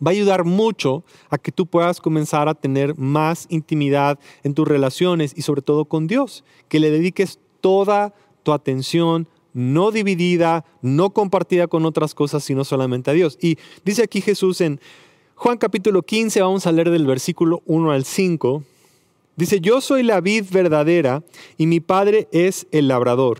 va 0.04 0.10
a 0.10 0.14
ayudar 0.14 0.44
mucho 0.44 1.04
a 1.28 1.38
que 1.38 1.52
tú 1.52 1.66
puedas 1.66 2.00
comenzar 2.00 2.48
a 2.48 2.54
tener 2.54 2.96
más 2.96 3.46
intimidad 3.48 4.18
en 4.42 4.54
tus 4.54 4.66
relaciones 4.66 5.32
y 5.36 5.42
sobre 5.42 5.62
todo 5.62 5.84
con 5.84 6.06
Dios, 6.06 6.44
que 6.68 6.80
le 6.80 6.90
dediques 6.90 7.38
toda 7.60 8.14
tu 8.42 8.52
atención, 8.52 9.28
no 9.52 9.90
dividida, 9.90 10.64
no 10.82 11.10
compartida 11.10 11.66
con 11.66 11.84
otras 11.84 12.14
cosas, 12.14 12.44
sino 12.44 12.64
solamente 12.64 13.10
a 13.10 13.14
Dios. 13.14 13.38
Y 13.40 13.58
dice 13.84 14.04
aquí 14.04 14.20
Jesús 14.20 14.60
en 14.60 14.80
Juan 15.34 15.58
capítulo 15.58 16.02
15, 16.02 16.42
vamos 16.42 16.66
a 16.66 16.72
leer 16.72 16.90
del 16.90 17.06
versículo 17.06 17.62
1 17.66 17.90
al 17.90 18.04
5, 18.04 18.62
dice, 19.38 19.60
yo 19.60 19.80
soy 19.80 20.02
la 20.02 20.20
vid 20.20 20.44
verdadera 20.50 21.22
y 21.56 21.66
mi 21.66 21.80
Padre 21.80 22.28
es 22.32 22.66
el 22.70 22.88
labrador. 22.88 23.38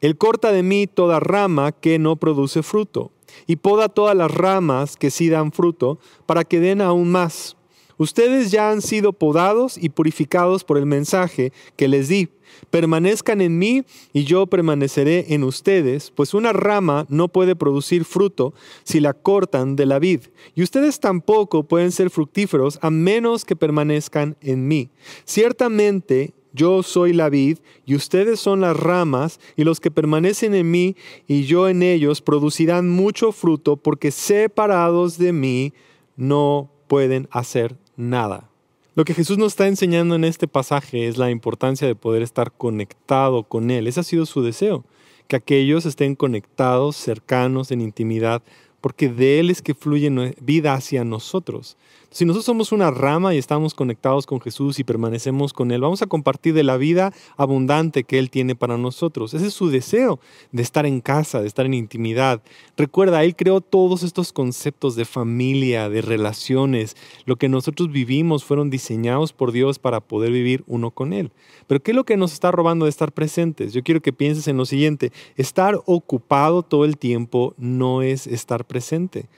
Él 0.00 0.18
corta 0.18 0.50
de 0.50 0.64
mí 0.64 0.88
toda 0.88 1.20
rama 1.20 1.70
que 1.70 2.00
no 2.00 2.16
produce 2.16 2.64
fruto 2.64 3.12
y 3.46 3.56
poda 3.56 3.88
todas 3.88 4.16
las 4.16 4.32
ramas 4.32 4.96
que 4.96 5.12
sí 5.12 5.28
dan 5.28 5.52
fruto 5.52 6.00
para 6.26 6.42
que 6.42 6.58
den 6.58 6.80
aún 6.80 7.10
más. 7.12 7.56
Ustedes 8.02 8.50
ya 8.50 8.72
han 8.72 8.82
sido 8.82 9.12
podados 9.12 9.78
y 9.78 9.88
purificados 9.88 10.64
por 10.64 10.76
el 10.76 10.86
mensaje 10.86 11.52
que 11.76 11.86
les 11.86 12.08
di. 12.08 12.30
Permanezcan 12.68 13.40
en 13.40 13.56
mí 13.60 13.84
y 14.12 14.24
yo 14.24 14.48
permaneceré 14.48 15.26
en 15.28 15.44
ustedes, 15.44 16.10
pues 16.10 16.34
una 16.34 16.52
rama 16.52 17.06
no 17.08 17.28
puede 17.28 17.54
producir 17.54 18.04
fruto 18.04 18.54
si 18.82 18.98
la 18.98 19.12
cortan 19.12 19.76
de 19.76 19.86
la 19.86 20.00
vid, 20.00 20.22
y 20.56 20.64
ustedes 20.64 20.98
tampoco 20.98 21.62
pueden 21.62 21.92
ser 21.92 22.10
fructíferos 22.10 22.80
a 22.82 22.90
menos 22.90 23.44
que 23.44 23.54
permanezcan 23.54 24.36
en 24.40 24.66
mí. 24.66 24.90
Ciertamente 25.24 26.34
yo 26.52 26.82
soy 26.82 27.12
la 27.12 27.28
vid 27.28 27.58
y 27.86 27.94
ustedes 27.94 28.40
son 28.40 28.60
las 28.62 28.76
ramas, 28.76 29.38
y 29.56 29.62
los 29.62 29.78
que 29.78 29.92
permanecen 29.92 30.56
en 30.56 30.72
mí 30.72 30.96
y 31.28 31.44
yo 31.44 31.68
en 31.68 31.84
ellos 31.84 32.20
producirán 32.20 32.90
mucho 32.90 33.30
fruto, 33.30 33.76
porque 33.76 34.10
separados 34.10 35.18
de 35.18 35.32
mí 35.32 35.72
no 36.16 36.68
pueden 36.88 37.28
hacer 37.30 37.81
nada. 37.96 38.48
Lo 38.94 39.04
que 39.04 39.14
Jesús 39.14 39.38
nos 39.38 39.52
está 39.52 39.68
enseñando 39.68 40.14
en 40.14 40.24
este 40.24 40.46
pasaje 40.46 41.08
es 41.08 41.16
la 41.16 41.30
importancia 41.30 41.86
de 41.86 41.94
poder 41.94 42.22
estar 42.22 42.52
conectado 42.52 43.42
con 43.42 43.70
Él. 43.70 43.86
Ese 43.86 44.00
ha 44.00 44.02
sido 44.02 44.26
su 44.26 44.42
deseo, 44.42 44.84
que 45.28 45.36
aquellos 45.36 45.86
estén 45.86 46.14
conectados, 46.14 46.96
cercanos, 46.96 47.70
en 47.70 47.80
intimidad, 47.80 48.42
porque 48.82 49.08
de 49.08 49.40
Él 49.40 49.48
es 49.48 49.62
que 49.62 49.74
fluye 49.74 50.10
vida 50.42 50.74
hacia 50.74 51.04
nosotros. 51.04 51.78
Si 52.12 52.26
nosotros 52.26 52.44
somos 52.44 52.72
una 52.72 52.90
rama 52.90 53.34
y 53.34 53.38
estamos 53.38 53.72
conectados 53.72 54.26
con 54.26 54.38
Jesús 54.38 54.78
y 54.78 54.84
permanecemos 54.84 55.54
con 55.54 55.70
Él, 55.70 55.80
vamos 55.80 56.02
a 56.02 56.06
compartir 56.06 56.52
de 56.52 56.62
la 56.62 56.76
vida 56.76 57.10
abundante 57.38 58.04
que 58.04 58.18
Él 58.18 58.28
tiene 58.28 58.54
para 58.54 58.76
nosotros. 58.76 59.32
Ese 59.32 59.46
es 59.46 59.54
su 59.54 59.70
deseo 59.70 60.20
de 60.50 60.62
estar 60.62 60.84
en 60.84 61.00
casa, 61.00 61.40
de 61.40 61.46
estar 61.46 61.64
en 61.64 61.72
intimidad. 61.72 62.42
Recuerda, 62.76 63.24
Él 63.24 63.34
creó 63.34 63.62
todos 63.62 64.02
estos 64.02 64.34
conceptos 64.34 64.94
de 64.94 65.06
familia, 65.06 65.88
de 65.88 66.02
relaciones. 66.02 66.98
Lo 67.24 67.36
que 67.36 67.48
nosotros 67.48 67.90
vivimos 67.90 68.44
fueron 68.44 68.68
diseñados 68.68 69.32
por 69.32 69.50
Dios 69.50 69.78
para 69.78 70.00
poder 70.00 70.32
vivir 70.32 70.64
uno 70.66 70.90
con 70.90 71.14
Él. 71.14 71.32
Pero 71.66 71.82
¿qué 71.82 71.92
es 71.92 71.96
lo 71.96 72.04
que 72.04 72.18
nos 72.18 72.34
está 72.34 72.50
robando 72.50 72.84
de 72.84 72.90
estar 72.90 73.12
presentes? 73.12 73.72
Yo 73.72 73.82
quiero 73.82 74.02
que 74.02 74.12
pienses 74.12 74.46
en 74.48 74.58
lo 74.58 74.66
siguiente. 74.66 75.12
Estar 75.36 75.80
ocupado 75.86 76.62
todo 76.62 76.84
el 76.84 76.98
tiempo 76.98 77.54
no 77.56 78.02
es 78.02 78.26
estar 78.26 78.66
presente. 78.66 79.30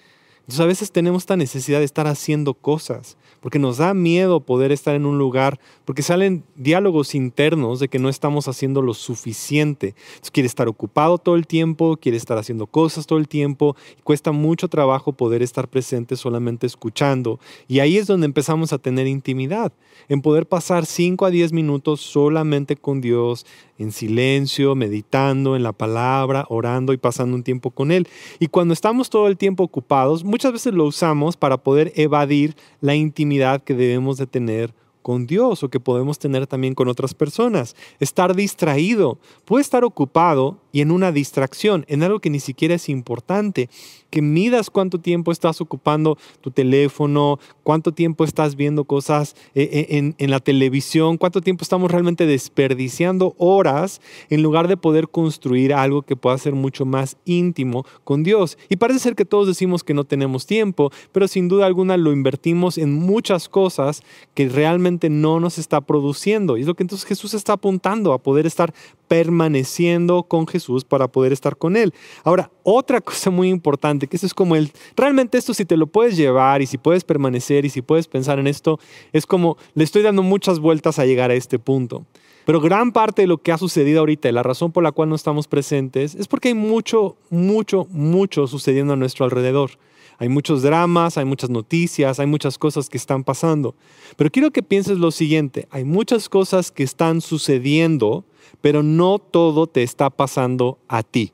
Entonces 0.44 0.60
a 0.60 0.66
veces 0.66 0.92
tenemos 0.92 1.22
esta 1.22 1.38
necesidad 1.38 1.78
de 1.78 1.86
estar 1.86 2.06
haciendo 2.06 2.52
cosas, 2.52 3.16
porque 3.40 3.58
nos 3.58 3.78
da 3.78 3.94
miedo 3.94 4.40
poder 4.40 4.72
estar 4.72 4.94
en 4.94 5.06
un 5.06 5.16
lugar, 5.16 5.58
porque 5.86 6.02
salen 6.02 6.44
diálogos 6.54 7.14
internos 7.14 7.80
de 7.80 7.88
que 7.88 7.98
no 7.98 8.10
estamos 8.10 8.46
haciendo 8.46 8.82
lo 8.82 8.92
suficiente. 8.92 9.94
Entonces 9.96 10.30
quiere 10.30 10.46
estar 10.46 10.68
ocupado 10.68 11.16
todo 11.16 11.36
el 11.36 11.46
tiempo, 11.46 11.96
quiere 11.96 12.18
estar 12.18 12.36
haciendo 12.36 12.66
cosas 12.66 13.06
todo 13.06 13.18
el 13.18 13.26
tiempo, 13.26 13.74
cuesta 14.02 14.32
mucho 14.32 14.68
trabajo 14.68 15.12
poder 15.12 15.42
estar 15.42 15.66
presente 15.66 16.14
solamente 16.14 16.66
escuchando. 16.66 17.40
Y 17.66 17.80
ahí 17.80 17.96
es 17.96 18.06
donde 18.06 18.26
empezamos 18.26 18.74
a 18.74 18.78
tener 18.78 19.06
intimidad, 19.06 19.72
en 20.10 20.20
poder 20.20 20.46
pasar 20.46 20.84
5 20.84 21.24
a 21.24 21.30
10 21.30 21.52
minutos 21.52 22.02
solamente 22.02 22.76
con 22.76 23.00
Dios, 23.00 23.46
en 23.78 23.92
silencio, 23.92 24.74
meditando 24.74 25.56
en 25.56 25.62
la 25.62 25.72
palabra, 25.72 26.46
orando 26.48 26.92
y 26.92 26.96
pasando 26.96 27.36
un 27.36 27.42
tiempo 27.42 27.70
con 27.70 27.90
Él. 27.90 28.08
Y 28.38 28.48
cuando 28.48 28.74
estamos 28.74 29.10
todo 29.10 29.26
el 29.26 29.36
tiempo 29.36 29.64
ocupados, 29.64 30.24
muchas 30.24 30.52
veces 30.52 30.74
lo 30.74 30.84
usamos 30.84 31.36
para 31.36 31.58
poder 31.58 31.92
evadir 31.96 32.56
la 32.80 32.94
intimidad 32.94 33.62
que 33.62 33.74
debemos 33.74 34.16
de 34.16 34.26
tener 34.26 34.74
con 35.02 35.26
Dios 35.26 35.62
o 35.62 35.68
que 35.68 35.80
podemos 35.80 36.18
tener 36.18 36.46
también 36.46 36.74
con 36.74 36.88
otras 36.88 37.12
personas. 37.12 37.76
Estar 38.00 38.34
distraído. 38.34 39.18
Puede 39.44 39.60
estar 39.60 39.84
ocupado 39.84 40.58
y 40.74 40.80
en 40.80 40.90
una 40.90 41.12
distracción, 41.12 41.84
en 41.86 42.02
algo 42.02 42.18
que 42.18 42.30
ni 42.30 42.40
siquiera 42.40 42.74
es 42.74 42.88
importante. 42.88 43.70
Que 44.10 44.22
midas 44.22 44.70
cuánto 44.70 44.98
tiempo 44.98 45.30
estás 45.30 45.60
ocupando 45.60 46.18
tu 46.40 46.50
teléfono, 46.50 47.38
cuánto 47.62 47.92
tiempo 47.92 48.24
estás 48.24 48.56
viendo 48.56 48.82
cosas 48.82 49.36
eh, 49.54 49.68
eh, 49.72 49.86
en, 49.90 50.16
en 50.18 50.30
la 50.32 50.40
televisión, 50.40 51.16
cuánto 51.16 51.40
tiempo 51.42 51.62
estamos 51.62 51.92
realmente 51.92 52.26
desperdiciando 52.26 53.36
horas 53.38 54.00
en 54.30 54.42
lugar 54.42 54.66
de 54.66 54.76
poder 54.76 55.08
construir 55.08 55.72
algo 55.72 56.02
que 56.02 56.16
pueda 56.16 56.38
ser 56.38 56.54
mucho 56.54 56.84
más 56.84 57.18
íntimo 57.24 57.86
con 58.02 58.24
Dios. 58.24 58.58
Y 58.68 58.74
parece 58.74 58.98
ser 58.98 59.14
que 59.14 59.24
todos 59.24 59.46
decimos 59.46 59.84
que 59.84 59.94
no 59.94 60.02
tenemos 60.02 60.44
tiempo, 60.44 60.90
pero 61.12 61.28
sin 61.28 61.46
duda 61.46 61.66
alguna 61.66 61.96
lo 61.96 62.10
invertimos 62.10 62.78
en 62.78 62.92
muchas 62.94 63.48
cosas 63.48 64.02
que 64.34 64.48
realmente 64.48 65.08
no 65.08 65.38
nos 65.38 65.58
está 65.58 65.80
produciendo. 65.80 66.56
Y 66.56 66.62
es 66.62 66.66
lo 66.66 66.74
que 66.74 66.82
entonces 66.82 67.06
Jesús 67.06 67.32
está 67.32 67.52
apuntando 67.52 68.12
a 68.12 68.18
poder 68.18 68.44
estar 68.44 68.74
permaneciendo 69.06 70.24
con 70.24 70.48
Jesús 70.48 70.63
para 70.84 71.08
poder 71.08 71.32
estar 71.32 71.56
con 71.56 71.76
Él. 71.76 71.92
Ahora, 72.24 72.50
otra 72.62 73.00
cosa 73.00 73.30
muy 73.30 73.48
importante, 73.48 74.06
que 74.06 74.16
eso 74.16 74.26
es 74.26 74.34
como 74.34 74.56
el, 74.56 74.72
realmente 74.96 75.38
esto 75.38 75.54
si 75.54 75.64
te 75.64 75.76
lo 75.76 75.86
puedes 75.86 76.16
llevar 76.16 76.62
y 76.62 76.66
si 76.66 76.78
puedes 76.78 77.04
permanecer 77.04 77.64
y 77.64 77.70
si 77.70 77.82
puedes 77.82 78.08
pensar 78.08 78.38
en 78.38 78.46
esto, 78.46 78.78
es 79.12 79.26
como 79.26 79.56
le 79.74 79.84
estoy 79.84 80.02
dando 80.02 80.22
muchas 80.22 80.58
vueltas 80.58 80.98
a 80.98 81.06
llegar 81.06 81.30
a 81.30 81.34
este 81.34 81.58
punto. 81.58 82.06
Pero 82.44 82.60
gran 82.60 82.92
parte 82.92 83.22
de 83.22 83.28
lo 83.28 83.38
que 83.38 83.52
ha 83.52 83.58
sucedido 83.58 84.00
ahorita 84.00 84.28
y 84.28 84.32
la 84.32 84.42
razón 84.42 84.70
por 84.70 84.82
la 84.82 84.92
cual 84.92 85.08
no 85.08 85.14
estamos 85.14 85.48
presentes 85.48 86.14
es 86.14 86.28
porque 86.28 86.48
hay 86.48 86.54
mucho, 86.54 87.16
mucho, 87.30 87.86
mucho 87.90 88.46
sucediendo 88.46 88.92
a 88.92 88.96
nuestro 88.96 89.24
alrededor. 89.24 89.70
Hay 90.18 90.28
muchos 90.28 90.62
dramas, 90.62 91.18
hay 91.18 91.24
muchas 91.24 91.50
noticias, 91.50 92.20
hay 92.20 92.26
muchas 92.26 92.58
cosas 92.58 92.88
que 92.88 92.96
están 92.96 93.24
pasando. 93.24 93.74
Pero 94.16 94.30
quiero 94.30 94.50
que 94.50 94.62
pienses 94.62 94.98
lo 94.98 95.10
siguiente, 95.10 95.66
hay 95.70 95.84
muchas 95.84 96.28
cosas 96.28 96.70
que 96.70 96.82
están 96.82 97.20
sucediendo, 97.20 98.24
pero 98.60 98.82
no 98.82 99.18
todo 99.18 99.66
te 99.66 99.82
está 99.82 100.10
pasando 100.10 100.78
a 100.88 101.02
ti. 101.02 101.32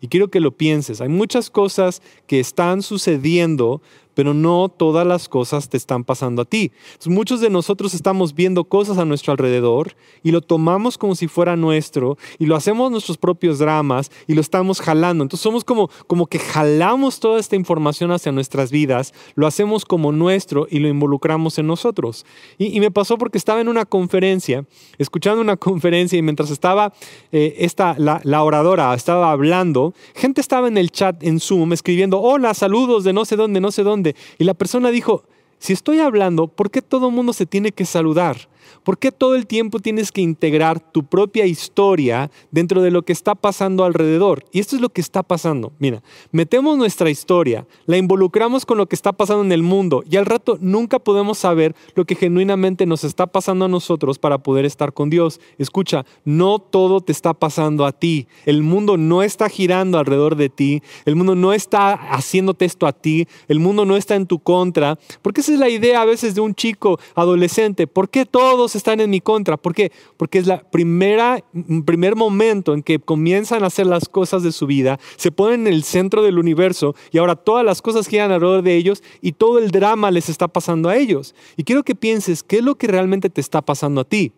Y 0.00 0.08
quiero 0.08 0.28
que 0.28 0.40
lo 0.40 0.56
pienses, 0.56 1.00
hay 1.00 1.08
muchas 1.08 1.50
cosas 1.50 2.02
que 2.26 2.38
están 2.38 2.82
sucediendo, 2.82 3.82
pero 4.18 4.34
no 4.34 4.68
todas 4.68 5.06
las 5.06 5.28
cosas 5.28 5.68
te 5.68 5.76
están 5.76 6.02
pasando 6.02 6.42
a 6.42 6.44
ti. 6.44 6.72
muchos 7.06 7.40
de 7.40 7.50
nosotros 7.50 7.94
estamos 7.94 8.34
viendo 8.34 8.64
cosas 8.64 8.98
a 8.98 9.04
nuestro 9.04 9.30
alrededor 9.30 9.94
y 10.24 10.32
lo 10.32 10.40
tomamos 10.40 10.98
como 10.98 11.14
si 11.14 11.28
fuera 11.28 11.54
nuestro 11.54 12.18
y 12.36 12.46
lo 12.46 12.56
hacemos 12.56 12.90
nuestros 12.90 13.16
propios 13.16 13.60
dramas 13.60 14.10
y 14.26 14.34
lo 14.34 14.40
estamos 14.40 14.80
jalando. 14.80 15.22
Entonces 15.22 15.44
somos 15.44 15.62
como, 15.62 15.88
como 16.08 16.26
que 16.26 16.40
jalamos 16.40 17.20
toda 17.20 17.38
esta 17.38 17.54
información 17.54 18.10
hacia 18.10 18.32
nuestras 18.32 18.72
vidas, 18.72 19.14
lo 19.36 19.46
hacemos 19.46 19.84
como 19.84 20.10
nuestro 20.10 20.66
y 20.68 20.80
lo 20.80 20.88
involucramos 20.88 21.56
en 21.60 21.68
nosotros. 21.68 22.26
Y, 22.58 22.80
me 22.80 22.90
pasó 22.90 23.18
porque 23.18 23.38
estaba 23.38 23.60
en 23.60 23.68
una 23.68 23.84
conferencia, 23.84 24.64
escuchando 24.98 25.40
una 25.40 25.56
conferencia 25.68 26.18
y 26.18 26.22
mientras 26.22 26.50
estaba 26.50 26.92
eh, 27.30 27.54
esta, 27.58 27.94
la, 27.98 28.20
la 28.24 28.42
oradora, 28.42 28.92
estaba 28.94 29.30
hablando, 29.30 29.94
gente 30.16 30.40
estaba 30.40 30.66
en 30.66 30.76
el 30.76 30.90
chat 30.90 31.22
en 31.22 31.38
Zoom 31.38 31.72
escribiendo, 31.72 32.20
hola, 32.20 32.52
saludos 32.52 33.04
de 33.04 33.12
no 33.12 33.24
sé 33.24 33.36
dónde, 33.36 33.60
no 33.60 33.70
sé 33.70 33.84
dónde. 33.84 34.07
Y 34.38 34.44
la 34.44 34.54
persona 34.54 34.90
dijo, 34.90 35.24
Si 35.58 35.72
estoy 35.72 35.98
hablando, 36.00 36.46
¿por 36.46 36.70
qué 36.70 36.82
todo 36.82 37.08
el 37.08 37.14
mundo 37.14 37.32
se 37.32 37.46
tiene 37.46 37.72
que 37.72 37.84
saludar? 37.84 38.48
¿Por 38.82 38.98
qué 38.98 39.12
todo 39.12 39.34
el 39.34 39.46
tiempo 39.46 39.80
tienes 39.80 40.12
que 40.12 40.20
integrar 40.20 40.80
tu 40.80 41.04
propia 41.04 41.46
historia 41.46 42.30
dentro 42.50 42.82
de 42.82 42.90
lo 42.90 43.02
que 43.02 43.12
está 43.12 43.34
pasando 43.34 43.84
alrededor? 43.84 44.44
Y 44.52 44.60
esto 44.60 44.76
es 44.76 44.82
lo 44.82 44.88
que 44.88 45.00
está 45.00 45.22
pasando. 45.22 45.72
Mira, 45.78 46.02
metemos 46.32 46.78
nuestra 46.78 47.10
historia, 47.10 47.66
la 47.86 47.96
involucramos 47.96 48.66
con 48.66 48.78
lo 48.78 48.86
que 48.86 48.94
está 48.94 49.12
pasando 49.12 49.44
en 49.44 49.52
el 49.52 49.62
mundo 49.62 50.02
y 50.08 50.16
al 50.16 50.26
rato 50.26 50.58
nunca 50.60 50.98
podemos 50.98 51.38
saber 51.38 51.74
lo 51.94 52.04
que 52.04 52.14
genuinamente 52.14 52.86
nos 52.86 53.04
está 53.04 53.26
pasando 53.26 53.64
a 53.64 53.68
nosotros 53.68 54.18
para 54.18 54.38
poder 54.38 54.64
estar 54.64 54.92
con 54.92 55.10
Dios. 55.10 55.40
Escucha, 55.58 56.04
no 56.24 56.58
todo 56.58 57.00
te 57.00 57.12
está 57.12 57.34
pasando 57.34 57.84
a 57.84 57.92
ti. 57.92 58.26
El 58.46 58.62
mundo 58.62 58.96
no 58.96 59.22
está 59.22 59.48
girando 59.48 59.98
alrededor 59.98 60.36
de 60.36 60.48
ti. 60.48 60.82
El 61.04 61.16
mundo 61.16 61.34
no 61.34 61.52
está 61.52 61.92
haciéndote 61.92 62.64
esto 62.64 62.86
a 62.86 62.92
ti. 62.92 63.26
El 63.48 63.60
mundo 63.60 63.84
no 63.84 63.96
está 63.96 64.14
en 64.14 64.26
tu 64.26 64.38
contra. 64.38 64.98
Porque 65.22 65.42
esa 65.48 65.54
es 65.54 65.60
la 65.60 65.68
idea 65.68 66.02
a 66.02 66.04
veces 66.04 66.34
de 66.34 66.40
un 66.40 66.54
chico 66.54 67.00
adolescente. 67.14 67.86
¿Por 67.86 68.10
qué 68.10 68.26
todos 68.26 68.76
están 68.76 69.00
en 69.00 69.10
mi 69.10 69.20
contra. 69.20 69.56
¿Por 69.56 69.74
qué? 69.74 69.92
Porque 70.16 70.38
es 70.38 70.46
la 70.46 70.60
primera, 70.60 71.42
primer 71.84 72.16
momento 72.16 72.74
en 72.74 72.82
que 72.82 72.98
comienzan 72.98 73.64
a 73.64 73.68
hacer 73.68 73.86
las 73.86 74.08
cosas 74.08 74.42
de 74.42 74.52
su 74.52 74.66
vida, 74.66 74.98
se 75.16 75.32
ponen 75.32 75.66
en 75.66 75.72
el 75.72 75.82
centro 75.82 76.22
del 76.22 76.38
universo 76.38 76.94
y 77.10 77.18
ahora 77.18 77.36
todas 77.36 77.64
las 77.64 77.82
cosas 77.82 78.06
giran 78.06 78.30
alrededor 78.30 78.62
de 78.62 78.76
ellos 78.76 79.02
y 79.20 79.32
todo 79.32 79.58
el 79.58 79.70
drama 79.70 80.10
les 80.10 80.28
está 80.28 80.48
pasando 80.48 80.88
a 80.88 80.96
ellos. 80.96 81.34
Y 81.56 81.64
quiero 81.64 81.82
que 81.82 81.94
pienses, 81.94 82.42
¿qué 82.42 82.58
es 82.58 82.62
lo 82.62 82.76
que 82.76 82.86
realmente 82.86 83.30
te 83.30 83.40
está 83.40 83.62
pasando 83.62 84.00
a 84.00 84.04
ti? 84.04 84.32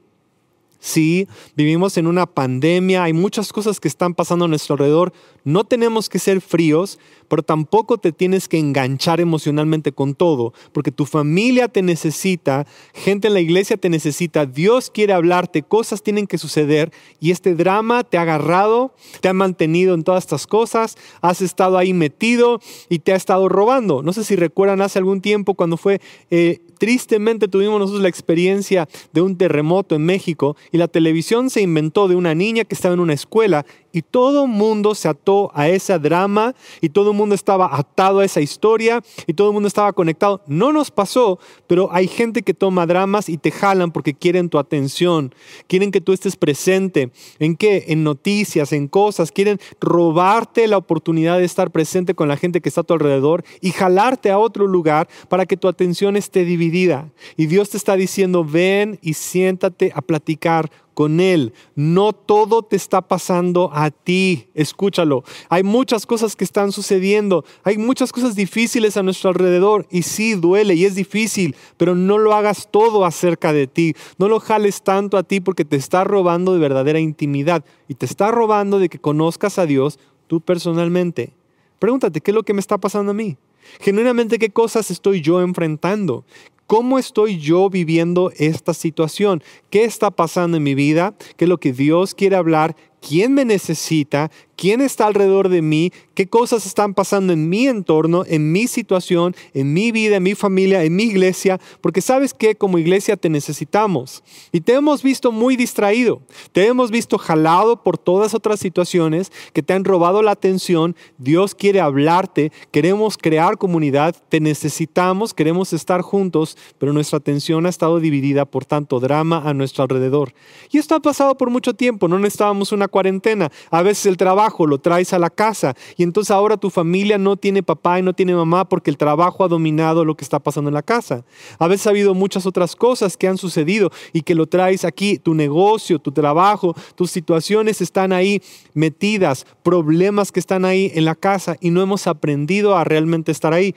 Sí, 0.82 1.28
vivimos 1.56 1.98
en 1.98 2.06
una 2.06 2.24
pandemia, 2.24 3.04
hay 3.04 3.12
muchas 3.12 3.52
cosas 3.52 3.80
que 3.80 3.88
están 3.88 4.14
pasando 4.14 4.46
a 4.46 4.48
nuestro 4.48 4.74
alrededor. 4.74 5.12
No 5.44 5.64
tenemos 5.64 6.08
que 6.08 6.18
ser 6.18 6.40
fríos, 6.40 6.98
pero 7.28 7.42
tampoco 7.42 7.98
te 7.98 8.12
tienes 8.12 8.48
que 8.48 8.58
enganchar 8.58 9.20
emocionalmente 9.20 9.92
con 9.92 10.14
todo, 10.14 10.54
porque 10.72 10.90
tu 10.90 11.04
familia 11.04 11.68
te 11.68 11.82
necesita, 11.82 12.66
gente 12.94 13.28
en 13.28 13.34
la 13.34 13.40
iglesia 13.40 13.76
te 13.76 13.90
necesita, 13.90 14.46
Dios 14.46 14.90
quiere 14.90 15.12
hablarte, 15.12 15.62
cosas 15.62 16.02
tienen 16.02 16.26
que 16.26 16.38
suceder 16.38 16.92
y 17.20 17.30
este 17.30 17.54
drama 17.54 18.02
te 18.02 18.16
ha 18.16 18.22
agarrado, 18.22 18.94
te 19.20 19.28
ha 19.28 19.34
mantenido 19.34 19.94
en 19.94 20.02
todas 20.02 20.24
estas 20.24 20.46
cosas, 20.46 20.96
has 21.20 21.42
estado 21.42 21.76
ahí 21.76 21.92
metido 21.92 22.58
y 22.88 23.00
te 23.00 23.12
ha 23.12 23.16
estado 23.16 23.50
robando. 23.50 24.02
No 24.02 24.14
sé 24.14 24.24
si 24.24 24.34
recuerdan 24.34 24.80
hace 24.80 24.98
algún 24.98 25.20
tiempo 25.20 25.52
cuando 25.52 25.76
fue... 25.76 26.00
Eh, 26.30 26.62
tristemente 26.80 27.46
tuvimos 27.46 27.78
nosotros 27.78 28.02
la 28.02 28.08
experiencia 28.08 28.88
de 29.12 29.20
un 29.20 29.36
terremoto 29.36 29.94
en 29.94 30.06
México 30.06 30.56
y 30.72 30.78
la 30.78 30.88
televisión 30.88 31.50
se 31.50 31.60
inventó 31.60 32.08
de 32.08 32.16
una 32.16 32.34
niña 32.34 32.64
que 32.64 32.74
estaba 32.74 32.94
en 32.94 33.00
una 33.00 33.12
escuela 33.12 33.66
y 33.92 34.02
todo 34.02 34.44
el 34.44 34.50
mundo 34.50 34.94
se 34.94 35.08
ató 35.08 35.50
a 35.54 35.68
ese 35.68 35.98
drama 35.98 36.54
y 36.80 36.90
todo 36.90 37.10
el 37.10 37.16
mundo 37.16 37.34
estaba 37.34 37.76
atado 37.76 38.20
a 38.20 38.24
esa 38.24 38.40
historia 38.40 39.02
y 39.26 39.34
todo 39.34 39.48
el 39.48 39.54
mundo 39.54 39.66
estaba 39.66 39.92
conectado. 39.92 40.42
No 40.46 40.72
nos 40.72 40.90
pasó, 40.90 41.38
pero 41.66 41.88
hay 41.92 42.06
gente 42.06 42.42
que 42.42 42.54
toma 42.54 42.86
dramas 42.86 43.28
y 43.28 43.38
te 43.38 43.50
jalan 43.50 43.90
porque 43.90 44.14
quieren 44.14 44.48
tu 44.48 44.58
atención, 44.58 45.34
quieren 45.66 45.90
que 45.90 46.00
tú 46.00 46.12
estés 46.12 46.36
presente. 46.36 47.10
¿En 47.38 47.56
qué? 47.56 47.84
En 47.88 48.04
noticias, 48.04 48.72
en 48.72 48.88
cosas. 48.88 49.32
Quieren 49.32 49.58
robarte 49.80 50.66
la 50.68 50.76
oportunidad 50.76 51.38
de 51.38 51.44
estar 51.44 51.70
presente 51.70 52.14
con 52.14 52.28
la 52.28 52.36
gente 52.36 52.60
que 52.60 52.68
está 52.68 52.82
a 52.82 52.84
tu 52.84 52.94
alrededor 52.94 53.44
y 53.60 53.70
jalarte 53.70 54.30
a 54.30 54.38
otro 54.38 54.66
lugar 54.66 55.08
para 55.28 55.46
que 55.46 55.56
tu 55.56 55.68
atención 55.68 56.16
esté 56.16 56.44
dividida. 56.44 57.10
Y 57.36 57.46
Dios 57.46 57.70
te 57.70 57.76
está 57.76 57.96
diciendo, 57.96 58.44
ven 58.44 58.98
y 59.02 59.14
siéntate 59.14 59.92
a 59.94 60.02
platicar 60.02 60.70
con 61.00 61.18
Él. 61.18 61.54
No 61.76 62.12
todo 62.12 62.60
te 62.60 62.76
está 62.76 63.00
pasando 63.00 63.70
a 63.72 63.90
ti. 63.90 64.48
Escúchalo. 64.52 65.24
Hay 65.48 65.62
muchas 65.62 66.04
cosas 66.04 66.36
que 66.36 66.44
están 66.44 66.72
sucediendo. 66.72 67.42
Hay 67.64 67.78
muchas 67.78 68.12
cosas 68.12 68.36
difíciles 68.36 68.98
a 68.98 69.02
nuestro 69.02 69.30
alrededor. 69.30 69.86
Y 69.90 70.02
sí, 70.02 70.34
duele 70.34 70.74
y 70.74 70.84
es 70.84 70.94
difícil, 70.94 71.56
pero 71.78 71.94
no 71.94 72.18
lo 72.18 72.34
hagas 72.34 72.68
todo 72.70 73.06
acerca 73.06 73.54
de 73.54 73.66
ti. 73.66 73.94
No 74.18 74.28
lo 74.28 74.40
jales 74.40 74.82
tanto 74.82 75.16
a 75.16 75.22
ti 75.22 75.40
porque 75.40 75.64
te 75.64 75.76
está 75.76 76.04
robando 76.04 76.52
de 76.52 76.58
verdadera 76.58 77.00
intimidad. 77.00 77.64
Y 77.88 77.94
te 77.94 78.04
está 78.04 78.30
robando 78.30 78.78
de 78.78 78.90
que 78.90 78.98
conozcas 78.98 79.58
a 79.58 79.64
Dios 79.64 79.98
tú 80.26 80.42
personalmente. 80.42 81.32
Pregúntate, 81.78 82.20
¿qué 82.20 82.30
es 82.30 82.34
lo 82.34 82.42
que 82.42 82.52
me 82.52 82.60
está 82.60 82.76
pasando 82.76 83.12
a 83.12 83.14
mí? 83.14 83.38
Genuinamente, 83.80 84.38
¿qué 84.38 84.50
cosas 84.50 84.90
estoy 84.90 85.22
yo 85.22 85.40
enfrentando? 85.40 86.26
¿Cómo 86.70 87.00
estoy 87.00 87.36
yo 87.36 87.68
viviendo 87.68 88.30
esta 88.36 88.74
situación? 88.74 89.42
¿Qué 89.70 89.82
está 89.82 90.12
pasando 90.12 90.56
en 90.56 90.62
mi 90.62 90.76
vida? 90.76 91.16
¿Qué 91.36 91.46
es 91.46 91.48
lo 91.48 91.58
que 91.58 91.72
Dios 91.72 92.14
quiere 92.14 92.36
hablar? 92.36 92.76
¿Quién 93.00 93.34
me 93.34 93.44
necesita? 93.44 94.30
quién 94.60 94.82
está 94.82 95.06
alrededor 95.06 95.48
de 95.48 95.62
mí, 95.62 95.90
qué 96.20 96.26
cosas 96.26 96.66
están 96.66 96.92
pasando 96.92 97.32
en 97.32 97.48
mi 97.48 97.66
entorno, 97.66 98.24
en 98.26 98.52
mi 98.52 98.66
situación, 98.66 99.34
en 99.54 99.72
mi 99.72 99.90
vida, 99.90 100.16
en 100.16 100.22
mi 100.22 100.34
familia, 100.34 100.84
en 100.84 100.94
mi 100.94 101.04
iglesia, 101.04 101.58
porque 101.80 102.02
sabes 102.02 102.34
que 102.34 102.56
como 102.56 102.76
iglesia 102.76 103.16
te 103.16 103.30
necesitamos. 103.30 104.22
Y 104.52 104.60
te 104.60 104.74
hemos 104.74 105.02
visto 105.02 105.32
muy 105.32 105.56
distraído, 105.56 106.20
te 106.52 106.66
hemos 106.66 106.90
visto 106.90 107.16
jalado 107.16 107.82
por 107.82 107.96
todas 107.96 108.34
otras 108.34 108.60
situaciones 108.60 109.32
que 109.54 109.62
te 109.62 109.72
han 109.72 109.82
robado 109.82 110.20
la 110.20 110.32
atención. 110.32 110.94
Dios 111.16 111.54
quiere 111.54 111.80
hablarte, 111.80 112.52
queremos 112.70 113.16
crear 113.16 113.56
comunidad, 113.56 114.14
te 114.28 114.40
necesitamos, 114.40 115.32
queremos 115.32 115.72
estar 115.72 116.02
juntos, 116.02 116.58
pero 116.76 116.92
nuestra 116.92 117.16
atención 117.16 117.64
ha 117.64 117.70
estado 117.70 117.98
dividida 117.98 118.44
por 118.44 118.66
tanto 118.66 119.00
drama 119.00 119.48
a 119.48 119.54
nuestro 119.54 119.84
alrededor. 119.84 120.34
Y 120.70 120.76
esto 120.76 120.96
ha 120.96 121.00
pasado 121.00 121.38
por 121.38 121.48
mucho 121.48 121.72
tiempo, 121.72 122.08
no 122.08 122.18
necesitábamos 122.18 122.72
una 122.72 122.88
cuarentena. 122.88 123.50
A 123.70 123.80
veces 123.80 124.04
el 124.04 124.18
trabajo 124.18 124.66
lo 124.66 124.76
traes 124.76 125.14
a 125.14 125.18
la 125.18 125.30
casa 125.30 125.74
y 125.96 126.09
entonces 126.10 126.32
ahora 126.32 126.56
tu 126.56 126.70
familia 126.70 127.18
no 127.18 127.36
tiene 127.36 127.62
papá 127.62 128.00
y 128.00 128.02
no 128.02 128.12
tiene 128.12 128.34
mamá 128.34 128.68
porque 128.68 128.90
el 128.90 128.96
trabajo 128.96 129.44
ha 129.44 129.48
dominado 129.48 130.04
lo 130.04 130.16
que 130.16 130.24
está 130.24 130.40
pasando 130.40 130.68
en 130.68 130.74
la 130.74 130.82
casa. 130.82 131.24
A 131.60 131.68
veces 131.68 131.86
ha 131.86 131.90
habido 131.90 132.14
muchas 132.14 132.46
otras 132.46 132.74
cosas 132.74 133.16
que 133.16 133.28
han 133.28 133.38
sucedido 133.38 133.92
y 134.12 134.22
que 134.22 134.34
lo 134.34 134.46
traes 134.46 134.84
aquí, 134.84 135.18
tu 135.18 135.34
negocio, 135.34 136.00
tu 136.00 136.10
trabajo, 136.10 136.74
tus 136.96 137.12
situaciones 137.12 137.80
están 137.80 138.12
ahí 138.12 138.42
metidas, 138.74 139.46
problemas 139.62 140.32
que 140.32 140.40
están 140.40 140.64
ahí 140.64 140.90
en 140.96 141.04
la 141.04 141.14
casa 141.14 141.54
y 141.60 141.70
no 141.70 141.80
hemos 141.80 142.08
aprendido 142.08 142.76
a 142.76 142.82
realmente 142.82 143.30
estar 143.30 143.52
ahí 143.52 143.76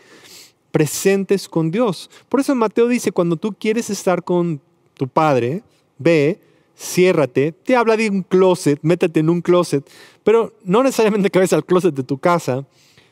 presentes 0.72 1.48
con 1.48 1.70
Dios. 1.70 2.10
Por 2.30 2.40
eso 2.40 2.56
Mateo 2.56 2.88
dice, 2.88 3.12
cuando 3.12 3.36
tú 3.36 3.54
quieres 3.54 3.92
estar 3.92 4.24
con 4.24 4.60
tu 4.96 5.08
Padre, 5.08 5.62
ve, 6.00 6.42
ciérrate, 6.78 7.52
te 7.52 7.76
habla 7.76 7.98
de 7.98 8.10
un 8.10 8.24
closet, 8.24 8.80
métete 8.82 9.20
en 9.20 9.30
un 9.30 9.42
closet, 9.42 9.90
pero 10.24 10.54
no 10.64 10.84
necesariamente 10.84 11.30
que 11.30 11.40
vayas 11.40 11.54
al 11.54 11.66
closet 11.66 11.94
de 11.94 12.04
tu 12.04 12.18
casa, 12.18 12.66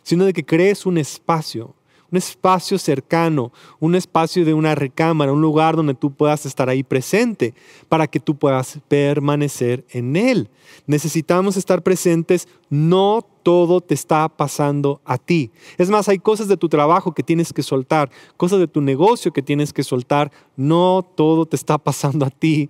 sino 0.04 0.26
de 0.26 0.34
que 0.34 0.46
crees 0.46 0.86
un 0.86 0.98
espacio, 0.98 1.76
un 2.12 2.18
espacio 2.18 2.78
cercano, 2.78 3.52
un 3.80 3.96
espacio 3.96 4.44
de 4.44 4.54
una 4.54 4.76
recámara, 4.76 5.32
un 5.32 5.42
lugar 5.42 5.76
donde 5.76 5.94
tú 5.94 6.12
puedas 6.12 6.46
estar 6.46 6.70
ahí 6.70 6.84
presente 6.84 7.54
para 7.88 8.08
que 8.08 8.20
tú 8.20 8.36
puedas 8.36 8.80
permanecer 8.88 9.86
en 9.92 10.16
él. 10.16 10.50
Necesitamos 10.88 11.56
estar 11.56 11.84
presentes 11.84 12.48
no 12.70 13.26
todo 13.44 13.82
te 13.82 13.94
está 13.94 14.28
pasando 14.30 15.02
a 15.06 15.18
ti. 15.18 15.52
Es 15.78 15.90
más, 15.90 16.10
hay 16.10 16.20
cosas 16.20 16.48
de 16.48 16.58
tu 16.58 16.70
trabajo 16.70 17.14
que 17.14 17.24
tienes 17.24 17.54
que 17.54 17.64
soltar, 17.64 18.10
cosas 18.38 18.60
de 18.60 18.68
tu 18.68 18.82
negocio 18.82 19.34
que 19.34 19.42
tienes 19.42 19.74
que 19.74 19.84
soltar. 19.84 20.32
No 20.56 21.08
todo 21.16 21.46
te 21.46 21.56
está 21.56 21.78
pasando 21.78 22.26
a 22.26 22.30
ti. 22.30 22.70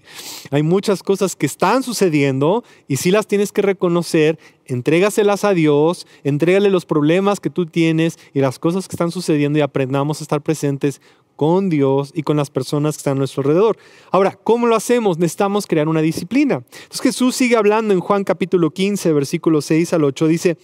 Hay 0.51 0.63
muchas 0.63 1.03
cosas 1.03 1.35
que 1.35 1.45
están 1.45 1.83
sucediendo 1.83 2.63
y 2.87 2.97
si 2.97 3.11
las 3.11 3.27
tienes 3.27 3.51
que 3.51 3.61
reconocer, 3.61 4.39
entrégaselas 4.65 5.43
a 5.43 5.53
Dios, 5.53 6.07
entrégale 6.23 6.69
los 6.69 6.85
problemas 6.85 7.39
que 7.39 7.49
tú 7.49 7.65
tienes 7.65 8.17
y 8.33 8.39
las 8.39 8.59
cosas 8.59 8.87
que 8.87 8.95
están 8.95 9.11
sucediendo 9.11 9.59
y 9.59 9.61
aprendamos 9.61 10.21
a 10.21 10.23
estar 10.23 10.41
presentes 10.41 11.01
con 11.41 11.71
Dios 11.71 12.11
y 12.13 12.21
con 12.21 12.37
las 12.37 12.51
personas 12.51 12.93
que 12.93 12.99
están 12.99 13.17
a 13.17 13.21
nuestro 13.21 13.41
alrededor. 13.41 13.75
Ahora, 14.11 14.37
¿cómo 14.43 14.67
lo 14.67 14.75
hacemos? 14.75 15.17
Necesitamos 15.17 15.65
crear 15.65 15.87
una 15.87 16.03
disciplina. 16.03 16.61
Entonces 16.71 17.01
Jesús 17.01 17.35
sigue 17.35 17.55
hablando 17.55 17.95
en 17.95 17.99
Juan 17.99 18.23
capítulo 18.23 18.69
15, 18.69 19.11
versículo 19.11 19.59
6 19.59 19.91
al 19.93 20.03
8, 20.03 20.27
dice, 20.27 20.57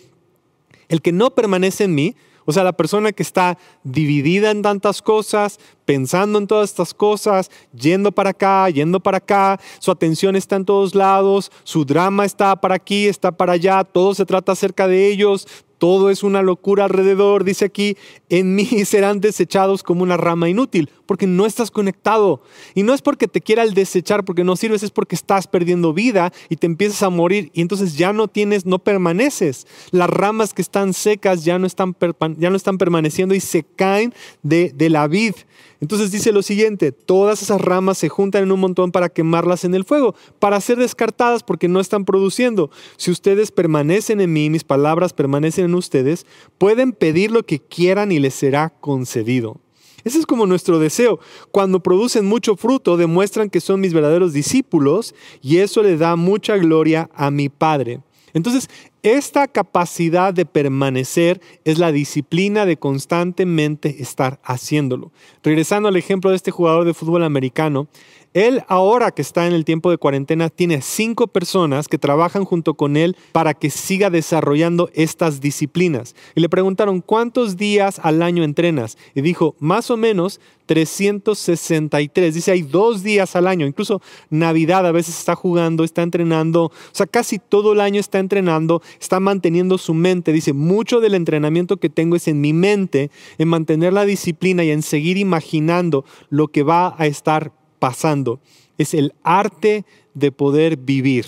el 0.87 1.01
que 1.01 1.11
no 1.11 1.33
permanece 1.33 1.85
en 1.85 1.95
mí, 1.95 2.15
o 2.45 2.53
sea, 2.53 2.63
la 2.63 2.73
persona 2.73 3.11
que 3.11 3.23
está 3.23 3.57
dividida 3.83 4.51
en 4.51 4.61
tantas 4.61 5.01
cosas, 5.01 5.59
pensando 5.83 6.37
en 6.37 6.45
todas 6.45 6.69
estas 6.69 6.93
cosas, 6.93 7.49
yendo 7.73 8.11
para 8.11 8.29
acá, 8.29 8.69
yendo 8.69 8.99
para 8.99 9.17
acá, 9.17 9.59
su 9.79 9.89
atención 9.89 10.35
está 10.35 10.57
en 10.57 10.65
todos 10.65 10.93
lados, 10.93 11.51
su 11.63 11.85
drama 11.85 12.23
está 12.23 12.55
para 12.55 12.75
aquí, 12.75 13.07
está 13.07 13.31
para 13.31 13.53
allá, 13.53 13.83
todo 13.83 14.13
se 14.13 14.27
trata 14.27 14.51
acerca 14.51 14.87
de 14.87 15.07
ellos, 15.11 15.47
todo 15.77 16.09
es 16.09 16.23
una 16.23 16.41
locura 16.41 16.85
alrededor, 16.85 17.43
dice 17.43 17.65
aquí, 17.65 17.97
en 18.29 18.55
mí 18.55 18.65
serán 18.85 19.21
desechados 19.21 19.83
como 19.83 20.03
una 20.03 20.17
rama 20.17 20.49
inútil, 20.49 20.89
porque 21.07 21.25
no 21.25 21.45
estás 21.45 21.71
conectado. 21.71 22.41
Y 22.75 22.83
no 22.83 22.93
es 22.93 23.01
porque 23.01 23.27
te 23.27 23.41
quiera 23.41 23.63
el 23.63 23.73
desechar, 23.73 24.25
porque 24.25 24.43
no 24.43 24.55
sirves, 24.55 24.83
es 24.83 24.91
porque 24.91 25.15
estás 25.15 25.47
perdiendo 25.47 25.93
vida 25.93 26.31
y 26.49 26.57
te 26.57 26.67
empiezas 26.67 27.01
a 27.01 27.09
morir 27.09 27.49
y 27.53 27.61
entonces 27.61 27.97
ya 27.97 28.13
no 28.13 28.27
tienes, 28.27 28.65
no 28.65 28.79
permaneces. 28.79 29.65
Las 29.91 30.09
ramas 30.09 30.53
que 30.53 30.61
están 30.61 30.93
secas 30.93 31.43
ya 31.43 31.57
no 31.57 31.65
están, 31.65 31.95
ya 32.37 32.49
no 32.49 32.55
están 32.55 32.77
permaneciendo 32.77 33.33
y 33.33 33.39
se 33.39 33.63
caen 33.63 34.13
de, 34.43 34.71
de 34.75 34.89
la 34.89 35.07
vid. 35.07 35.33
Entonces 35.79 36.11
dice 36.11 36.31
lo 36.31 36.41
siguiente, 36.41 36.91
todas 36.91 37.41
esas 37.41 37.61
ramas 37.61 37.97
se 37.97 38.09
juntan 38.09 38.43
en 38.43 38.51
un 38.51 38.59
montón 38.59 38.91
para 38.91 39.09
quemarlas 39.09 39.63
en 39.63 39.75
el 39.75 39.85
fuego, 39.85 40.15
para 40.39 40.59
ser 40.59 40.77
descartadas 40.77 41.43
porque 41.43 41.67
no 41.67 41.79
están 41.79 42.03
produciendo. 42.03 42.71
Si 42.97 43.11
ustedes 43.11 43.51
permanecen 43.51 44.19
en 44.21 44.33
mí, 44.33 44.49
mis 44.49 44.63
palabras 44.63 45.13
permanecen 45.13 45.65
en 45.65 45.75
ustedes, 45.75 46.25
pueden 46.57 46.93
pedir 46.93 47.31
lo 47.31 47.43
que 47.43 47.59
quieran 47.59 48.11
y 48.11 48.19
les 48.19 48.33
será 48.33 48.69
concedido. 48.69 49.59
Ese 50.07 50.19
es 50.19 50.25
como 50.25 50.45
nuestro 50.45 50.79
deseo. 50.79 51.19
Cuando 51.51 51.83
producen 51.83 52.25
mucho 52.25 52.55
fruto, 52.55 52.95
demuestran 52.95 53.49
que 53.49 53.59
son 53.59 53.81
mis 53.81 53.91
verdaderos 53.91 54.31
discípulos 54.31 55.13
y 55.41 55.57
eso 55.57 55.83
le 55.83 55.97
da 55.97 56.15
mucha 56.15 56.55
gloria 56.55 57.09
a 57.13 57.29
mi 57.29 57.49
Padre. 57.49 57.99
Entonces, 58.33 58.69
esta 59.03 59.49
capacidad 59.49 60.33
de 60.33 60.45
permanecer 60.45 61.41
es 61.65 61.77
la 61.77 61.91
disciplina 61.91 62.65
de 62.65 62.77
constantemente 62.77 64.01
estar 64.01 64.39
haciéndolo. 64.43 65.11
Regresando 65.43 65.89
al 65.89 65.97
ejemplo 65.97 66.29
de 66.29 66.37
este 66.37 66.51
jugador 66.51 66.85
de 66.85 66.93
fútbol 66.93 67.23
americano, 67.23 67.89
él 68.33 68.63
ahora 68.67 69.11
que 69.11 69.21
está 69.21 69.47
en 69.47 69.53
el 69.53 69.65
tiempo 69.65 69.89
de 69.89 69.97
cuarentena 69.97 70.49
tiene 70.49 70.81
cinco 70.81 71.27
personas 71.27 71.87
que 71.87 71.97
trabajan 71.97 72.45
junto 72.45 72.75
con 72.75 72.97
él 72.97 73.15
para 73.31 73.53
que 73.53 73.69
siga 73.69 74.09
desarrollando 74.09 74.89
estas 74.93 75.41
disciplinas. 75.41 76.15
Y 76.35 76.41
le 76.41 76.49
preguntaron, 76.49 77.01
¿cuántos 77.01 77.57
días 77.57 77.99
al 78.03 78.21
año 78.21 78.43
entrenas? 78.43 78.97
Y 79.15 79.21
dijo, 79.21 79.55
más 79.59 79.89
o 79.91 79.97
menos 79.97 80.39
363. 80.67 82.35
Dice, 82.35 82.51
hay 82.51 82.61
dos 82.61 83.01
días 83.01 83.35
al 83.35 83.47
año. 83.47 83.65
Incluso 83.65 84.01
Navidad 84.29 84.85
a 84.85 84.91
veces 84.91 85.17
está 85.17 85.33
jugando, 85.33 85.83
está 85.83 86.03
entrenando. 86.03 86.65
O 86.65 86.71
sea, 86.91 87.07
casi 87.07 87.39
todo 87.39 87.73
el 87.73 87.81
año 87.81 87.99
está 87.99 88.19
entrenando, 88.19 88.83
está 88.99 89.19
manteniendo 89.19 89.79
su 89.79 89.95
mente. 89.95 90.31
Dice, 90.31 90.53
mucho 90.53 90.99
del 90.99 91.15
entrenamiento 91.15 91.77
que 91.77 91.89
tengo 91.89 92.15
es 92.15 92.27
en 92.27 92.39
mi 92.39 92.53
mente, 92.53 93.09
en 93.39 93.47
mantener 93.47 93.93
la 93.93 94.05
disciplina 94.05 94.63
y 94.63 94.69
en 94.69 94.83
seguir 94.83 95.17
imaginando 95.17 96.05
lo 96.29 96.49
que 96.49 96.61
va 96.63 96.93
a 96.97 97.07
estar 97.07 97.51
pasando. 97.79 98.39
Es 98.77 98.93
el 98.93 99.13
arte 99.23 99.85
de 100.13 100.31
poder 100.31 100.77
vivir. 100.77 101.25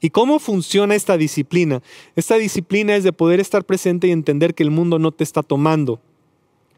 ¿Y 0.00 0.10
cómo 0.10 0.38
funciona 0.38 0.94
esta 0.94 1.16
disciplina? 1.16 1.82
Esta 2.16 2.36
disciplina 2.36 2.96
es 2.96 3.04
de 3.04 3.12
poder 3.12 3.38
estar 3.38 3.64
presente 3.64 4.08
y 4.08 4.12
entender 4.12 4.54
que 4.54 4.62
el 4.62 4.70
mundo 4.70 4.98
no 4.98 5.12
te 5.12 5.24
está 5.24 5.42
tomando, 5.42 6.00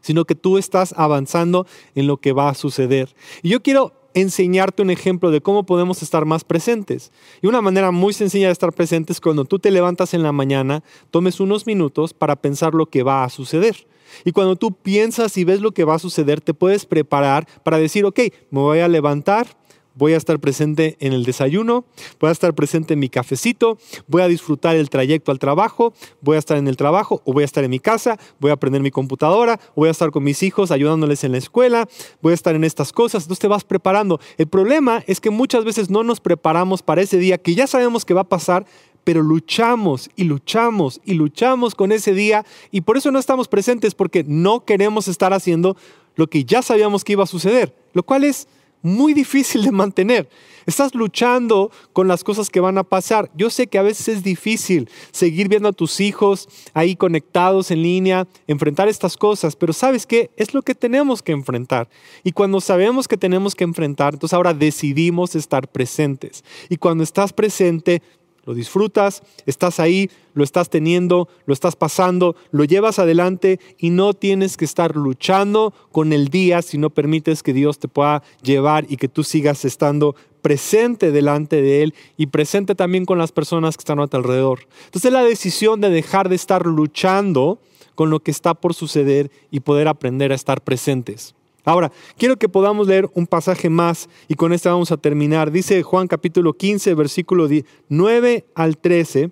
sino 0.01 0.25
que 0.25 0.35
tú 0.35 0.57
estás 0.57 0.93
avanzando 0.97 1.65
en 1.95 2.07
lo 2.07 2.17
que 2.17 2.33
va 2.33 2.49
a 2.49 2.53
suceder. 2.53 3.15
Y 3.41 3.49
yo 3.49 3.63
quiero 3.63 3.93
enseñarte 4.13 4.81
un 4.81 4.89
ejemplo 4.89 5.31
de 5.31 5.41
cómo 5.41 5.65
podemos 5.65 6.03
estar 6.03 6.25
más 6.25 6.43
presentes. 6.43 7.11
Y 7.41 7.47
una 7.47 7.61
manera 7.61 7.91
muy 7.91 8.13
sencilla 8.13 8.47
de 8.47 8.53
estar 8.53 8.73
presentes 8.73 9.17
es 9.17 9.21
cuando 9.21 9.45
tú 9.45 9.57
te 9.57 9.71
levantas 9.71 10.13
en 10.13 10.21
la 10.23 10.31
mañana, 10.31 10.83
tomes 11.09 11.39
unos 11.39 11.65
minutos 11.65 12.13
para 12.13 12.35
pensar 12.35 12.73
lo 12.73 12.87
que 12.87 13.03
va 13.03 13.23
a 13.23 13.29
suceder. 13.29 13.87
Y 14.25 14.31
cuando 14.31 14.55
tú 14.55 14.71
piensas 14.71 15.37
y 15.37 15.43
ves 15.43 15.61
lo 15.61 15.71
que 15.71 15.83
va 15.83 15.95
a 15.95 15.99
suceder, 15.99 16.41
te 16.41 16.53
puedes 16.53 16.85
preparar 16.85 17.47
para 17.63 17.77
decir, 17.77 18.05
ok, 18.05 18.19
me 18.51 18.59
voy 18.59 18.79
a 18.79 18.87
levantar, 18.87 19.47
voy 19.95 20.13
a 20.13 20.17
estar 20.17 20.39
presente 20.39 20.97
en 20.99 21.13
el 21.13 21.23
desayuno, 21.23 21.85
voy 22.19 22.29
a 22.29 22.31
estar 22.31 22.53
presente 22.53 22.93
en 22.93 22.99
mi 22.99 23.09
cafecito, 23.09 23.77
voy 24.07 24.21
a 24.21 24.27
disfrutar 24.27 24.75
el 24.75 24.89
trayecto 24.89 25.31
al 25.31 25.39
trabajo, 25.39 25.93
voy 26.21 26.35
a 26.35 26.39
estar 26.39 26.57
en 26.57 26.67
el 26.67 26.77
trabajo 26.77 27.21
o 27.25 27.33
voy 27.33 27.43
a 27.43 27.45
estar 27.45 27.63
en 27.63 27.69
mi 27.69 27.79
casa, 27.79 28.17
voy 28.39 28.51
a 28.51 28.55
aprender 28.55 28.81
mi 28.81 28.91
computadora, 28.91 29.59
voy 29.75 29.87
a 29.89 29.91
estar 29.91 30.11
con 30.11 30.23
mis 30.23 30.43
hijos 30.43 30.71
ayudándoles 30.71 31.23
en 31.23 31.33
la 31.33 31.37
escuela, 31.37 31.87
voy 32.21 32.31
a 32.31 32.35
estar 32.35 32.55
en 32.55 32.63
estas 32.63 32.91
cosas, 32.91 33.23
entonces 33.23 33.41
te 33.41 33.47
vas 33.47 33.63
preparando. 33.63 34.19
El 34.37 34.47
problema 34.47 35.03
es 35.07 35.19
que 35.19 35.29
muchas 35.29 35.63
veces 35.65 35.89
no 35.89 36.03
nos 36.03 36.19
preparamos 36.19 36.81
para 36.81 37.01
ese 37.01 37.17
día 37.17 37.37
que 37.37 37.55
ya 37.55 37.67
sabemos 37.67 38.05
que 38.05 38.13
va 38.13 38.21
a 38.21 38.29
pasar, 38.29 38.65
pero 39.03 39.21
luchamos 39.21 40.09
y 40.15 40.23
luchamos 40.23 41.01
y 41.05 41.13
luchamos 41.13 41.75
con 41.75 41.91
ese 41.91 42.13
día 42.13 42.45
y 42.71 42.81
por 42.81 42.97
eso 42.97 43.11
no 43.11 43.19
estamos 43.19 43.47
presentes 43.47 43.95
porque 43.95 44.23
no 44.25 44.65
queremos 44.65 45.07
estar 45.07 45.33
haciendo 45.33 45.75
lo 46.15 46.27
que 46.27 46.45
ya 46.45 46.61
sabíamos 46.61 47.03
que 47.03 47.13
iba 47.13 47.23
a 47.23 47.27
suceder, 47.27 47.75
lo 47.93 48.03
cual 48.03 48.23
es 48.23 48.47
muy 48.83 49.13
difícil 49.13 49.63
de 49.63 49.71
mantener. 49.71 50.29
Estás 50.65 50.93
luchando 50.93 51.71
con 51.93 52.07
las 52.07 52.23
cosas 52.23 52.49
que 52.49 52.59
van 52.59 52.77
a 52.77 52.83
pasar. 52.83 53.31
Yo 53.35 53.49
sé 53.49 53.67
que 53.67 53.77
a 53.77 53.81
veces 53.81 54.07
es 54.09 54.23
difícil 54.23 54.89
seguir 55.11 55.47
viendo 55.47 55.69
a 55.69 55.73
tus 55.73 55.99
hijos 55.99 56.47
ahí 56.73 56.95
conectados 56.95 57.71
en 57.71 57.81
línea, 57.81 58.27
enfrentar 58.45 58.87
estas 58.87 59.17
cosas, 59.17 59.55
pero 59.55 59.73
sabes 59.73 60.05
qué? 60.05 60.31
Es 60.37 60.53
lo 60.53 60.61
que 60.61 60.75
tenemos 60.75 61.21
que 61.21 61.31
enfrentar. 61.31 61.89
Y 62.23 62.33
cuando 62.33 62.61
sabemos 62.61 63.07
que 63.07 63.17
tenemos 63.17 63.55
que 63.55 63.63
enfrentar, 63.63 64.13
entonces 64.13 64.33
ahora 64.33 64.53
decidimos 64.53 65.35
estar 65.35 65.67
presentes. 65.67 66.43
Y 66.69 66.77
cuando 66.77 67.03
estás 67.03 67.33
presente, 67.33 68.01
lo 68.45 68.53
disfrutas, 68.53 69.23
estás 69.45 69.79
ahí, 69.79 70.09
lo 70.33 70.43
estás 70.43 70.69
teniendo, 70.69 71.29
lo 71.45 71.53
estás 71.53 71.75
pasando, 71.75 72.35
lo 72.51 72.63
llevas 72.65 72.99
adelante 72.99 73.59
y 73.77 73.89
no 73.89 74.13
tienes 74.13 74.57
que 74.57 74.65
estar 74.65 74.95
luchando 74.95 75.73
con 75.91 76.11
el 76.13 76.27
día 76.27 76.61
si 76.61 76.77
no 76.77 76.89
permites 76.89 77.43
que 77.43 77.53
Dios 77.53 77.79
te 77.79 77.87
pueda 77.87 78.23
llevar 78.41 78.85
y 78.89 78.97
que 78.97 79.07
tú 79.07 79.23
sigas 79.23 79.63
estando 79.65 80.15
presente 80.41 81.11
delante 81.11 81.61
de 81.61 81.83
Él 81.83 81.93
y 82.17 82.27
presente 82.27 82.75
también 82.75 83.05
con 83.05 83.17
las 83.17 83.31
personas 83.31 83.77
que 83.77 83.81
están 83.81 83.99
a 83.99 84.07
tu 84.07 84.17
alrededor. 84.17 84.67
Entonces 84.85 85.11
la 85.11 85.23
decisión 85.23 85.79
de 85.79 85.89
dejar 85.89 86.27
de 86.29 86.35
estar 86.35 86.65
luchando 86.65 87.59
con 87.95 88.09
lo 88.09 88.19
que 88.19 88.31
está 88.31 88.53
por 88.53 88.73
suceder 88.73 89.31
y 89.51 89.61
poder 89.61 89.87
aprender 89.87 90.31
a 90.31 90.35
estar 90.35 90.61
presentes. 90.61 91.35
Ahora, 91.65 91.91
quiero 92.17 92.37
que 92.37 92.49
podamos 92.49 92.87
leer 92.87 93.09
un 93.13 93.25
pasaje 93.25 93.69
más 93.69 94.09
y 94.27 94.35
con 94.35 94.51
este 94.51 94.67
vamos 94.67 94.91
a 94.91 94.97
terminar. 94.97 95.51
Dice 95.51 95.81
Juan 95.81 96.07
capítulo 96.07 96.53
15, 96.53 96.93
versículo 96.93 97.47
9 97.89 98.45
al 98.53 98.77
13. 98.77 99.31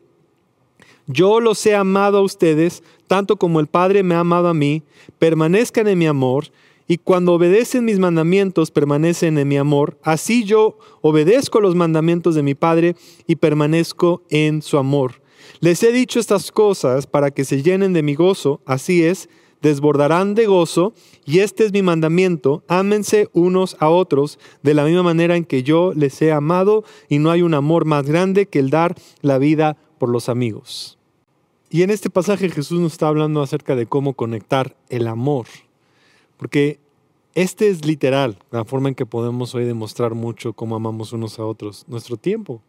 Yo 1.08 1.42
los 1.42 1.66
he 1.66 1.76
amado 1.76 2.20
a 2.20 2.22
ustedes, 2.22 2.84
tanto 3.08 3.36
como 3.36 3.60
el 3.60 3.68
Padre 3.68 4.02
me 4.02 4.16
ha 4.16 4.20
amado 4.20 4.48
a 4.48 4.54
mí, 4.54 4.84
permanezcan 5.20 5.88
en 5.90 6.00
mi 6.00 6.08
amor, 6.08 6.46
y 6.88 6.98
cuando 6.98 7.34
obedecen 7.34 7.86
mis 7.86 8.00
mandamientos, 8.00 8.72
permanecen 8.72 9.38
en 9.38 9.48
mi 9.48 9.58
amor. 9.58 9.98
Así 10.04 10.44
yo 10.44 10.78
obedezco 11.02 11.60
los 11.60 11.76
mandamientos 11.76 12.36
de 12.36 12.44
mi 12.44 12.56
Padre 12.56 12.96
y 13.28 13.38
permanezco 13.38 14.24
en 14.30 14.62
su 14.62 14.78
amor. 14.78 15.22
Les 15.60 15.84
he 15.84 15.92
dicho 15.92 16.20
estas 16.20 16.52
cosas 16.52 17.08
para 17.08 17.32
que 17.32 17.46
se 17.46 17.62
llenen 17.62 17.94
de 17.94 18.04
mi 18.04 18.16
gozo, 18.16 18.62
así 18.66 19.04
es, 19.04 19.30
desbordarán 19.62 20.36
de 20.36 20.46
gozo, 20.46 20.94
y 21.26 21.40
este 21.40 21.66
es 21.66 21.72
mi 21.72 21.82
mandamiento, 21.82 22.64
ámense 22.68 23.30
unos 23.34 23.78
a 23.80 23.90
otros 23.90 24.40
de 24.64 24.74
la 24.74 24.84
misma 24.86 25.04
manera 25.04 25.36
en 25.36 25.46
que 25.46 25.64
yo 25.64 25.94
les 25.94 26.22
he 26.22 26.32
amado, 26.32 26.84
y 27.10 27.20
no 27.20 27.32
hay 27.32 27.42
un 27.42 27.54
amor 27.54 27.86
más 27.86 28.06
grande 28.06 28.48
que 28.48 28.60
el 28.60 28.70
dar 28.70 28.96
la 29.22 29.38
vida 29.38 29.78
por 29.98 30.10
los 30.10 30.30
amigos. 30.30 30.98
Y 31.70 31.84
en 31.84 31.90
este 31.90 32.10
pasaje 32.10 32.50
Jesús 32.50 32.80
nos 32.80 32.94
está 32.94 33.08
hablando 33.08 33.42
acerca 33.42 33.76
de 33.76 33.86
cómo 33.86 34.14
conectar 34.14 34.76
el 34.90 35.08
amor, 35.08 35.46
porque 36.38 36.80
este 37.34 37.70
es 37.70 37.86
literal 37.86 38.40
la 38.52 38.66
forma 38.66 38.90
en 38.90 38.96
que 38.96 39.06
podemos 39.06 39.56
hoy 39.56 39.64
demostrar 39.64 40.16
mucho 40.16 40.52
cómo 40.52 40.76
amamos 40.76 41.14
unos 41.14 41.40
a 41.40 41.46
otros, 41.46 41.86
nuestro 41.88 42.18
tiempo. 42.18 42.62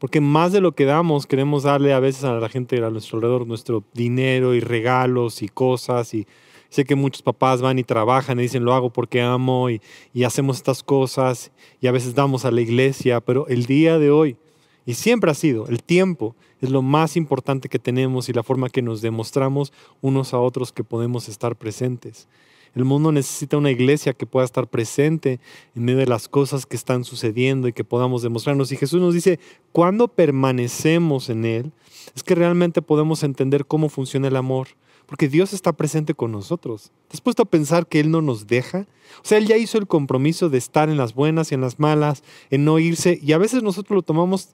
Porque 0.00 0.22
más 0.22 0.50
de 0.50 0.62
lo 0.62 0.72
que 0.72 0.86
damos, 0.86 1.26
queremos 1.26 1.64
darle 1.64 1.92
a 1.92 2.00
veces 2.00 2.24
a 2.24 2.32
la 2.32 2.48
gente 2.48 2.82
a 2.82 2.88
nuestro 2.88 3.18
alrededor 3.18 3.46
nuestro 3.46 3.84
dinero 3.92 4.54
y 4.54 4.60
regalos 4.60 5.42
y 5.42 5.48
cosas. 5.48 6.14
Y 6.14 6.26
sé 6.70 6.86
que 6.86 6.94
muchos 6.94 7.20
papás 7.20 7.60
van 7.60 7.78
y 7.78 7.84
trabajan 7.84 8.38
y 8.38 8.42
dicen, 8.44 8.64
lo 8.64 8.72
hago 8.72 8.88
porque 8.88 9.20
amo 9.20 9.68
y, 9.68 9.82
y 10.14 10.24
hacemos 10.24 10.56
estas 10.56 10.82
cosas. 10.82 11.52
Y 11.82 11.86
a 11.86 11.92
veces 11.92 12.14
damos 12.14 12.46
a 12.46 12.50
la 12.50 12.62
iglesia, 12.62 13.20
pero 13.20 13.46
el 13.48 13.66
día 13.66 13.98
de 13.98 14.10
hoy, 14.10 14.38
y 14.86 14.94
siempre 14.94 15.30
ha 15.30 15.34
sido, 15.34 15.68
el 15.68 15.82
tiempo 15.82 16.34
es 16.62 16.70
lo 16.70 16.80
más 16.80 17.18
importante 17.18 17.68
que 17.68 17.78
tenemos 17.78 18.30
y 18.30 18.32
la 18.32 18.42
forma 18.42 18.70
que 18.70 18.80
nos 18.80 19.02
demostramos 19.02 19.70
unos 20.00 20.32
a 20.32 20.38
otros 20.38 20.72
que 20.72 20.82
podemos 20.82 21.28
estar 21.28 21.56
presentes. 21.56 22.26
El 22.74 22.84
mundo 22.84 23.12
necesita 23.12 23.56
una 23.56 23.70
iglesia 23.70 24.12
que 24.12 24.26
pueda 24.26 24.44
estar 24.44 24.68
presente 24.68 25.40
en 25.74 25.84
medio 25.84 25.98
de 25.98 26.06
las 26.06 26.28
cosas 26.28 26.66
que 26.66 26.76
están 26.76 27.04
sucediendo 27.04 27.68
y 27.68 27.72
que 27.72 27.84
podamos 27.84 28.22
demostrarnos. 28.22 28.70
Y 28.72 28.76
Jesús 28.76 29.00
nos 29.00 29.14
dice, 29.14 29.40
cuando 29.72 30.08
permanecemos 30.08 31.30
en 31.30 31.44
Él, 31.44 31.72
es 32.14 32.22
que 32.22 32.34
realmente 32.34 32.82
podemos 32.82 33.22
entender 33.22 33.66
cómo 33.66 33.88
funciona 33.88 34.28
el 34.28 34.36
amor. 34.36 34.68
Porque 35.06 35.28
Dios 35.28 35.52
está 35.52 35.72
presente 35.72 36.14
con 36.14 36.30
nosotros. 36.30 36.92
¿Te 37.08 37.16
has 37.16 37.20
puesto 37.20 37.42
a 37.42 37.46
pensar 37.46 37.88
que 37.88 37.98
Él 37.98 38.12
no 38.12 38.22
nos 38.22 38.46
deja? 38.46 38.86
O 39.16 39.24
sea, 39.24 39.38
Él 39.38 39.48
ya 39.48 39.56
hizo 39.56 39.76
el 39.76 39.88
compromiso 39.88 40.48
de 40.48 40.58
estar 40.58 40.88
en 40.88 40.96
las 40.96 41.14
buenas 41.14 41.50
y 41.50 41.56
en 41.56 41.60
las 41.60 41.80
malas, 41.80 42.22
en 42.50 42.64
no 42.64 42.78
irse. 42.78 43.18
Y 43.20 43.32
a 43.32 43.38
veces 43.38 43.64
nosotros 43.64 43.96
lo 43.96 44.02
tomamos 44.02 44.50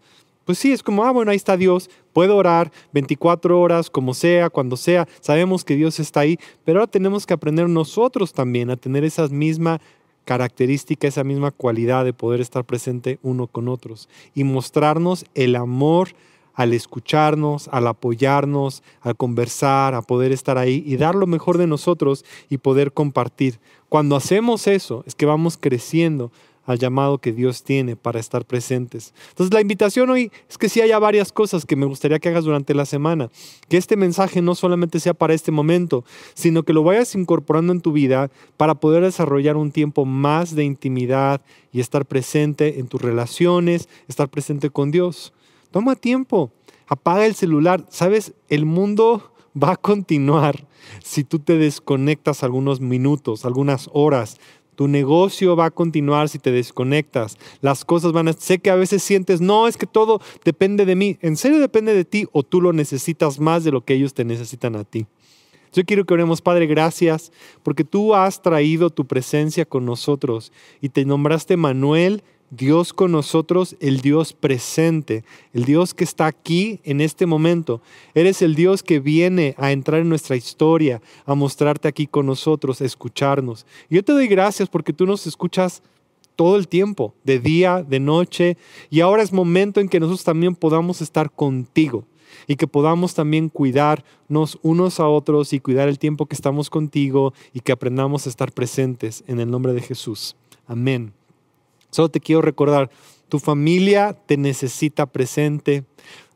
pues 0.46 0.58
sí, 0.58 0.72
es 0.72 0.82
como, 0.82 1.04
ah, 1.04 1.10
bueno, 1.10 1.32
ahí 1.32 1.36
está 1.36 1.56
Dios, 1.56 1.90
puedo 2.12 2.36
orar 2.36 2.72
24 2.92 3.60
horas, 3.60 3.90
como 3.90 4.14
sea, 4.14 4.48
cuando 4.48 4.76
sea, 4.76 5.06
sabemos 5.20 5.64
que 5.64 5.74
Dios 5.74 6.00
está 6.00 6.20
ahí, 6.20 6.38
pero 6.64 6.78
ahora 6.78 6.90
tenemos 6.90 7.26
que 7.26 7.34
aprender 7.34 7.68
nosotros 7.68 8.32
también 8.32 8.70
a 8.70 8.76
tener 8.76 9.04
esa 9.04 9.26
misma 9.28 9.80
característica, 10.24 11.08
esa 11.08 11.24
misma 11.24 11.50
cualidad 11.50 12.04
de 12.04 12.12
poder 12.12 12.40
estar 12.40 12.64
presente 12.64 13.18
uno 13.22 13.48
con 13.48 13.68
otros 13.68 14.08
y 14.34 14.44
mostrarnos 14.44 15.26
el 15.34 15.56
amor 15.56 16.10
al 16.54 16.72
escucharnos, 16.72 17.68
al 17.68 17.86
apoyarnos, 17.86 18.82
al 19.02 19.14
conversar, 19.16 19.94
a 19.94 20.02
poder 20.02 20.32
estar 20.32 20.58
ahí 20.58 20.82
y 20.86 20.96
dar 20.96 21.14
lo 21.14 21.26
mejor 21.26 21.58
de 21.58 21.66
nosotros 21.66 22.24
y 22.48 22.58
poder 22.58 22.92
compartir. 22.92 23.60
Cuando 23.88 24.16
hacemos 24.16 24.66
eso 24.66 25.04
es 25.06 25.14
que 25.14 25.26
vamos 25.26 25.58
creciendo, 25.58 26.32
al 26.66 26.78
llamado 26.78 27.18
que 27.18 27.32
Dios 27.32 27.62
tiene 27.62 27.96
para 27.96 28.20
estar 28.20 28.44
presentes. 28.44 29.14
Entonces 29.30 29.54
la 29.54 29.60
invitación 29.60 30.10
hoy 30.10 30.30
es 30.48 30.58
que 30.58 30.68
si 30.68 30.80
haya 30.80 30.98
varias 30.98 31.32
cosas 31.32 31.64
que 31.64 31.76
me 31.76 31.86
gustaría 31.86 32.18
que 32.18 32.28
hagas 32.28 32.44
durante 32.44 32.74
la 32.74 32.84
semana, 32.84 33.30
que 33.68 33.76
este 33.76 33.96
mensaje 33.96 34.42
no 34.42 34.54
solamente 34.54 35.00
sea 35.00 35.14
para 35.14 35.34
este 35.34 35.52
momento, 35.52 36.04
sino 36.34 36.64
que 36.64 36.72
lo 36.72 36.82
vayas 36.82 37.14
incorporando 37.14 37.72
en 37.72 37.80
tu 37.80 37.92
vida 37.92 38.30
para 38.56 38.74
poder 38.74 39.02
desarrollar 39.02 39.56
un 39.56 39.70
tiempo 39.70 40.04
más 40.04 40.54
de 40.54 40.64
intimidad 40.64 41.40
y 41.72 41.80
estar 41.80 42.04
presente 42.04 42.80
en 42.80 42.88
tus 42.88 43.00
relaciones, 43.00 43.88
estar 44.08 44.28
presente 44.28 44.70
con 44.70 44.90
Dios. 44.90 45.32
Toma 45.70 45.94
tiempo, 45.94 46.50
apaga 46.86 47.26
el 47.26 47.34
celular. 47.34 47.84
Sabes, 47.88 48.32
el 48.48 48.64
mundo 48.64 49.32
va 49.60 49.72
a 49.72 49.76
continuar 49.76 50.66
si 51.02 51.24
tú 51.24 51.38
te 51.38 51.58
desconectas 51.58 52.42
algunos 52.42 52.80
minutos, 52.80 53.44
algunas 53.44 53.88
horas. 53.92 54.38
Tu 54.76 54.86
negocio 54.88 55.56
va 55.56 55.66
a 55.66 55.70
continuar 55.70 56.28
si 56.28 56.38
te 56.38 56.52
desconectas. 56.52 57.36
Las 57.60 57.84
cosas 57.84 58.12
van 58.12 58.28
a... 58.28 58.32
Sé 58.34 58.58
que 58.58 58.70
a 58.70 58.76
veces 58.76 59.02
sientes, 59.02 59.40
no, 59.40 59.66
es 59.66 59.76
que 59.76 59.86
todo 59.86 60.20
depende 60.44 60.84
de 60.84 60.94
mí. 60.94 61.18
¿En 61.22 61.36
serio 61.36 61.58
depende 61.58 61.94
de 61.94 62.04
ti 62.04 62.26
o 62.32 62.42
tú 62.42 62.60
lo 62.60 62.72
necesitas 62.72 63.40
más 63.40 63.64
de 63.64 63.72
lo 63.72 63.84
que 63.84 63.94
ellos 63.94 64.14
te 64.14 64.24
necesitan 64.24 64.76
a 64.76 64.84
ti? 64.84 65.06
Yo 65.72 65.84
quiero 65.84 66.04
que 66.06 66.14
oremos, 66.14 66.40
Padre, 66.40 66.66
gracias, 66.66 67.32
porque 67.62 67.84
tú 67.84 68.14
has 68.14 68.40
traído 68.40 68.90
tu 68.90 69.06
presencia 69.06 69.64
con 69.64 69.84
nosotros 69.84 70.52
y 70.80 70.88
te 70.90 71.04
nombraste 71.04 71.56
Manuel, 71.56 72.22
Dios 72.50 72.92
con 72.92 73.12
nosotros, 73.12 73.76
el 73.80 74.00
Dios 74.00 74.32
presente, 74.32 75.24
el 75.52 75.64
Dios 75.64 75.94
que 75.94 76.04
está 76.04 76.26
aquí 76.26 76.80
en 76.84 77.00
este 77.00 77.26
momento. 77.26 77.80
Eres 78.14 78.42
el 78.42 78.54
Dios 78.54 78.82
que 78.82 79.00
viene 79.00 79.54
a 79.58 79.72
entrar 79.72 80.00
en 80.00 80.08
nuestra 80.08 80.36
historia, 80.36 81.02
a 81.24 81.34
mostrarte 81.34 81.88
aquí 81.88 82.06
con 82.06 82.26
nosotros, 82.26 82.80
a 82.80 82.84
escucharnos. 82.84 83.66
Yo 83.90 84.04
te 84.04 84.12
doy 84.12 84.28
gracias 84.28 84.68
porque 84.68 84.92
tú 84.92 85.06
nos 85.06 85.26
escuchas 85.26 85.82
todo 86.36 86.56
el 86.56 86.68
tiempo, 86.68 87.14
de 87.24 87.38
día, 87.38 87.82
de 87.82 87.98
noche, 87.98 88.56
y 88.90 89.00
ahora 89.00 89.22
es 89.22 89.32
momento 89.32 89.80
en 89.80 89.88
que 89.88 89.98
nosotros 89.98 90.24
también 90.24 90.54
podamos 90.54 91.00
estar 91.00 91.30
contigo 91.30 92.04
y 92.46 92.56
que 92.56 92.66
podamos 92.66 93.14
también 93.14 93.48
cuidarnos 93.48 94.58
unos 94.62 95.00
a 95.00 95.08
otros 95.08 95.52
y 95.52 95.60
cuidar 95.60 95.88
el 95.88 95.98
tiempo 95.98 96.26
que 96.26 96.34
estamos 96.34 96.70
contigo 96.70 97.32
y 97.52 97.60
que 97.60 97.72
aprendamos 97.72 98.26
a 98.26 98.30
estar 98.30 98.52
presentes 98.52 99.24
en 99.26 99.40
el 99.40 99.50
nombre 99.50 99.72
de 99.72 99.80
Jesús. 99.80 100.36
Amén. 100.66 101.12
Solo 101.96 102.10
te 102.10 102.20
quiero 102.20 102.42
recordar, 102.42 102.90
tu 103.30 103.38
familia 103.38 104.12
te 104.26 104.36
necesita 104.36 105.06
presente, 105.06 105.84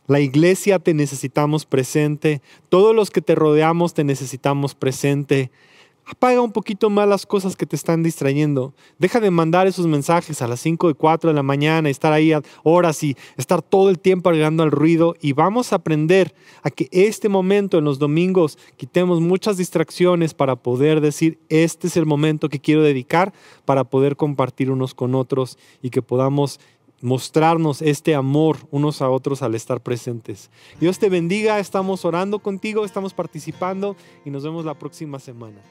la 0.06 0.18
iglesia 0.18 0.78
te 0.78 0.94
necesitamos 0.94 1.66
presente, 1.66 2.40
todos 2.70 2.96
los 2.96 3.10
que 3.10 3.20
te 3.20 3.34
rodeamos 3.34 3.92
te 3.92 4.02
necesitamos 4.02 4.74
presente. 4.74 5.50
Apaga 6.10 6.40
un 6.40 6.50
poquito 6.50 6.90
más 6.90 7.06
las 7.06 7.24
cosas 7.24 7.54
que 7.54 7.66
te 7.66 7.76
están 7.76 8.02
distrayendo. 8.02 8.74
Deja 8.98 9.20
de 9.20 9.30
mandar 9.30 9.68
esos 9.68 9.86
mensajes 9.86 10.42
a 10.42 10.48
las 10.48 10.58
5 10.58 10.90
y 10.90 10.94
4 10.94 11.30
de 11.30 11.34
la 11.34 11.44
mañana, 11.44 11.88
estar 11.88 12.12
ahí 12.12 12.32
a 12.32 12.42
horas 12.64 13.04
y 13.04 13.16
estar 13.36 13.62
todo 13.62 13.90
el 13.90 14.00
tiempo 14.00 14.28
agregando 14.28 14.64
al 14.64 14.72
ruido. 14.72 15.14
Y 15.20 15.34
vamos 15.34 15.72
a 15.72 15.76
aprender 15.76 16.34
a 16.64 16.70
que 16.70 16.88
este 16.90 17.28
momento 17.28 17.78
en 17.78 17.84
los 17.84 18.00
domingos 18.00 18.58
quitemos 18.76 19.20
muchas 19.20 19.56
distracciones 19.56 20.34
para 20.34 20.56
poder 20.56 21.00
decir, 21.00 21.38
este 21.48 21.86
es 21.86 21.96
el 21.96 22.06
momento 22.06 22.48
que 22.48 22.58
quiero 22.58 22.82
dedicar 22.82 23.32
para 23.64 23.84
poder 23.84 24.16
compartir 24.16 24.72
unos 24.72 24.94
con 24.94 25.14
otros 25.14 25.58
y 25.80 25.90
que 25.90 26.02
podamos 26.02 26.58
mostrarnos 27.02 27.82
este 27.82 28.16
amor 28.16 28.56
unos 28.72 29.00
a 29.00 29.08
otros 29.08 29.42
al 29.42 29.54
estar 29.54 29.80
presentes. 29.80 30.50
Dios 30.80 30.98
te 30.98 31.08
bendiga, 31.08 31.60
estamos 31.60 32.04
orando 32.04 32.40
contigo, 32.40 32.84
estamos 32.84 33.14
participando 33.14 33.94
y 34.24 34.30
nos 34.30 34.42
vemos 34.42 34.64
la 34.64 34.74
próxima 34.76 35.20
semana. 35.20 35.62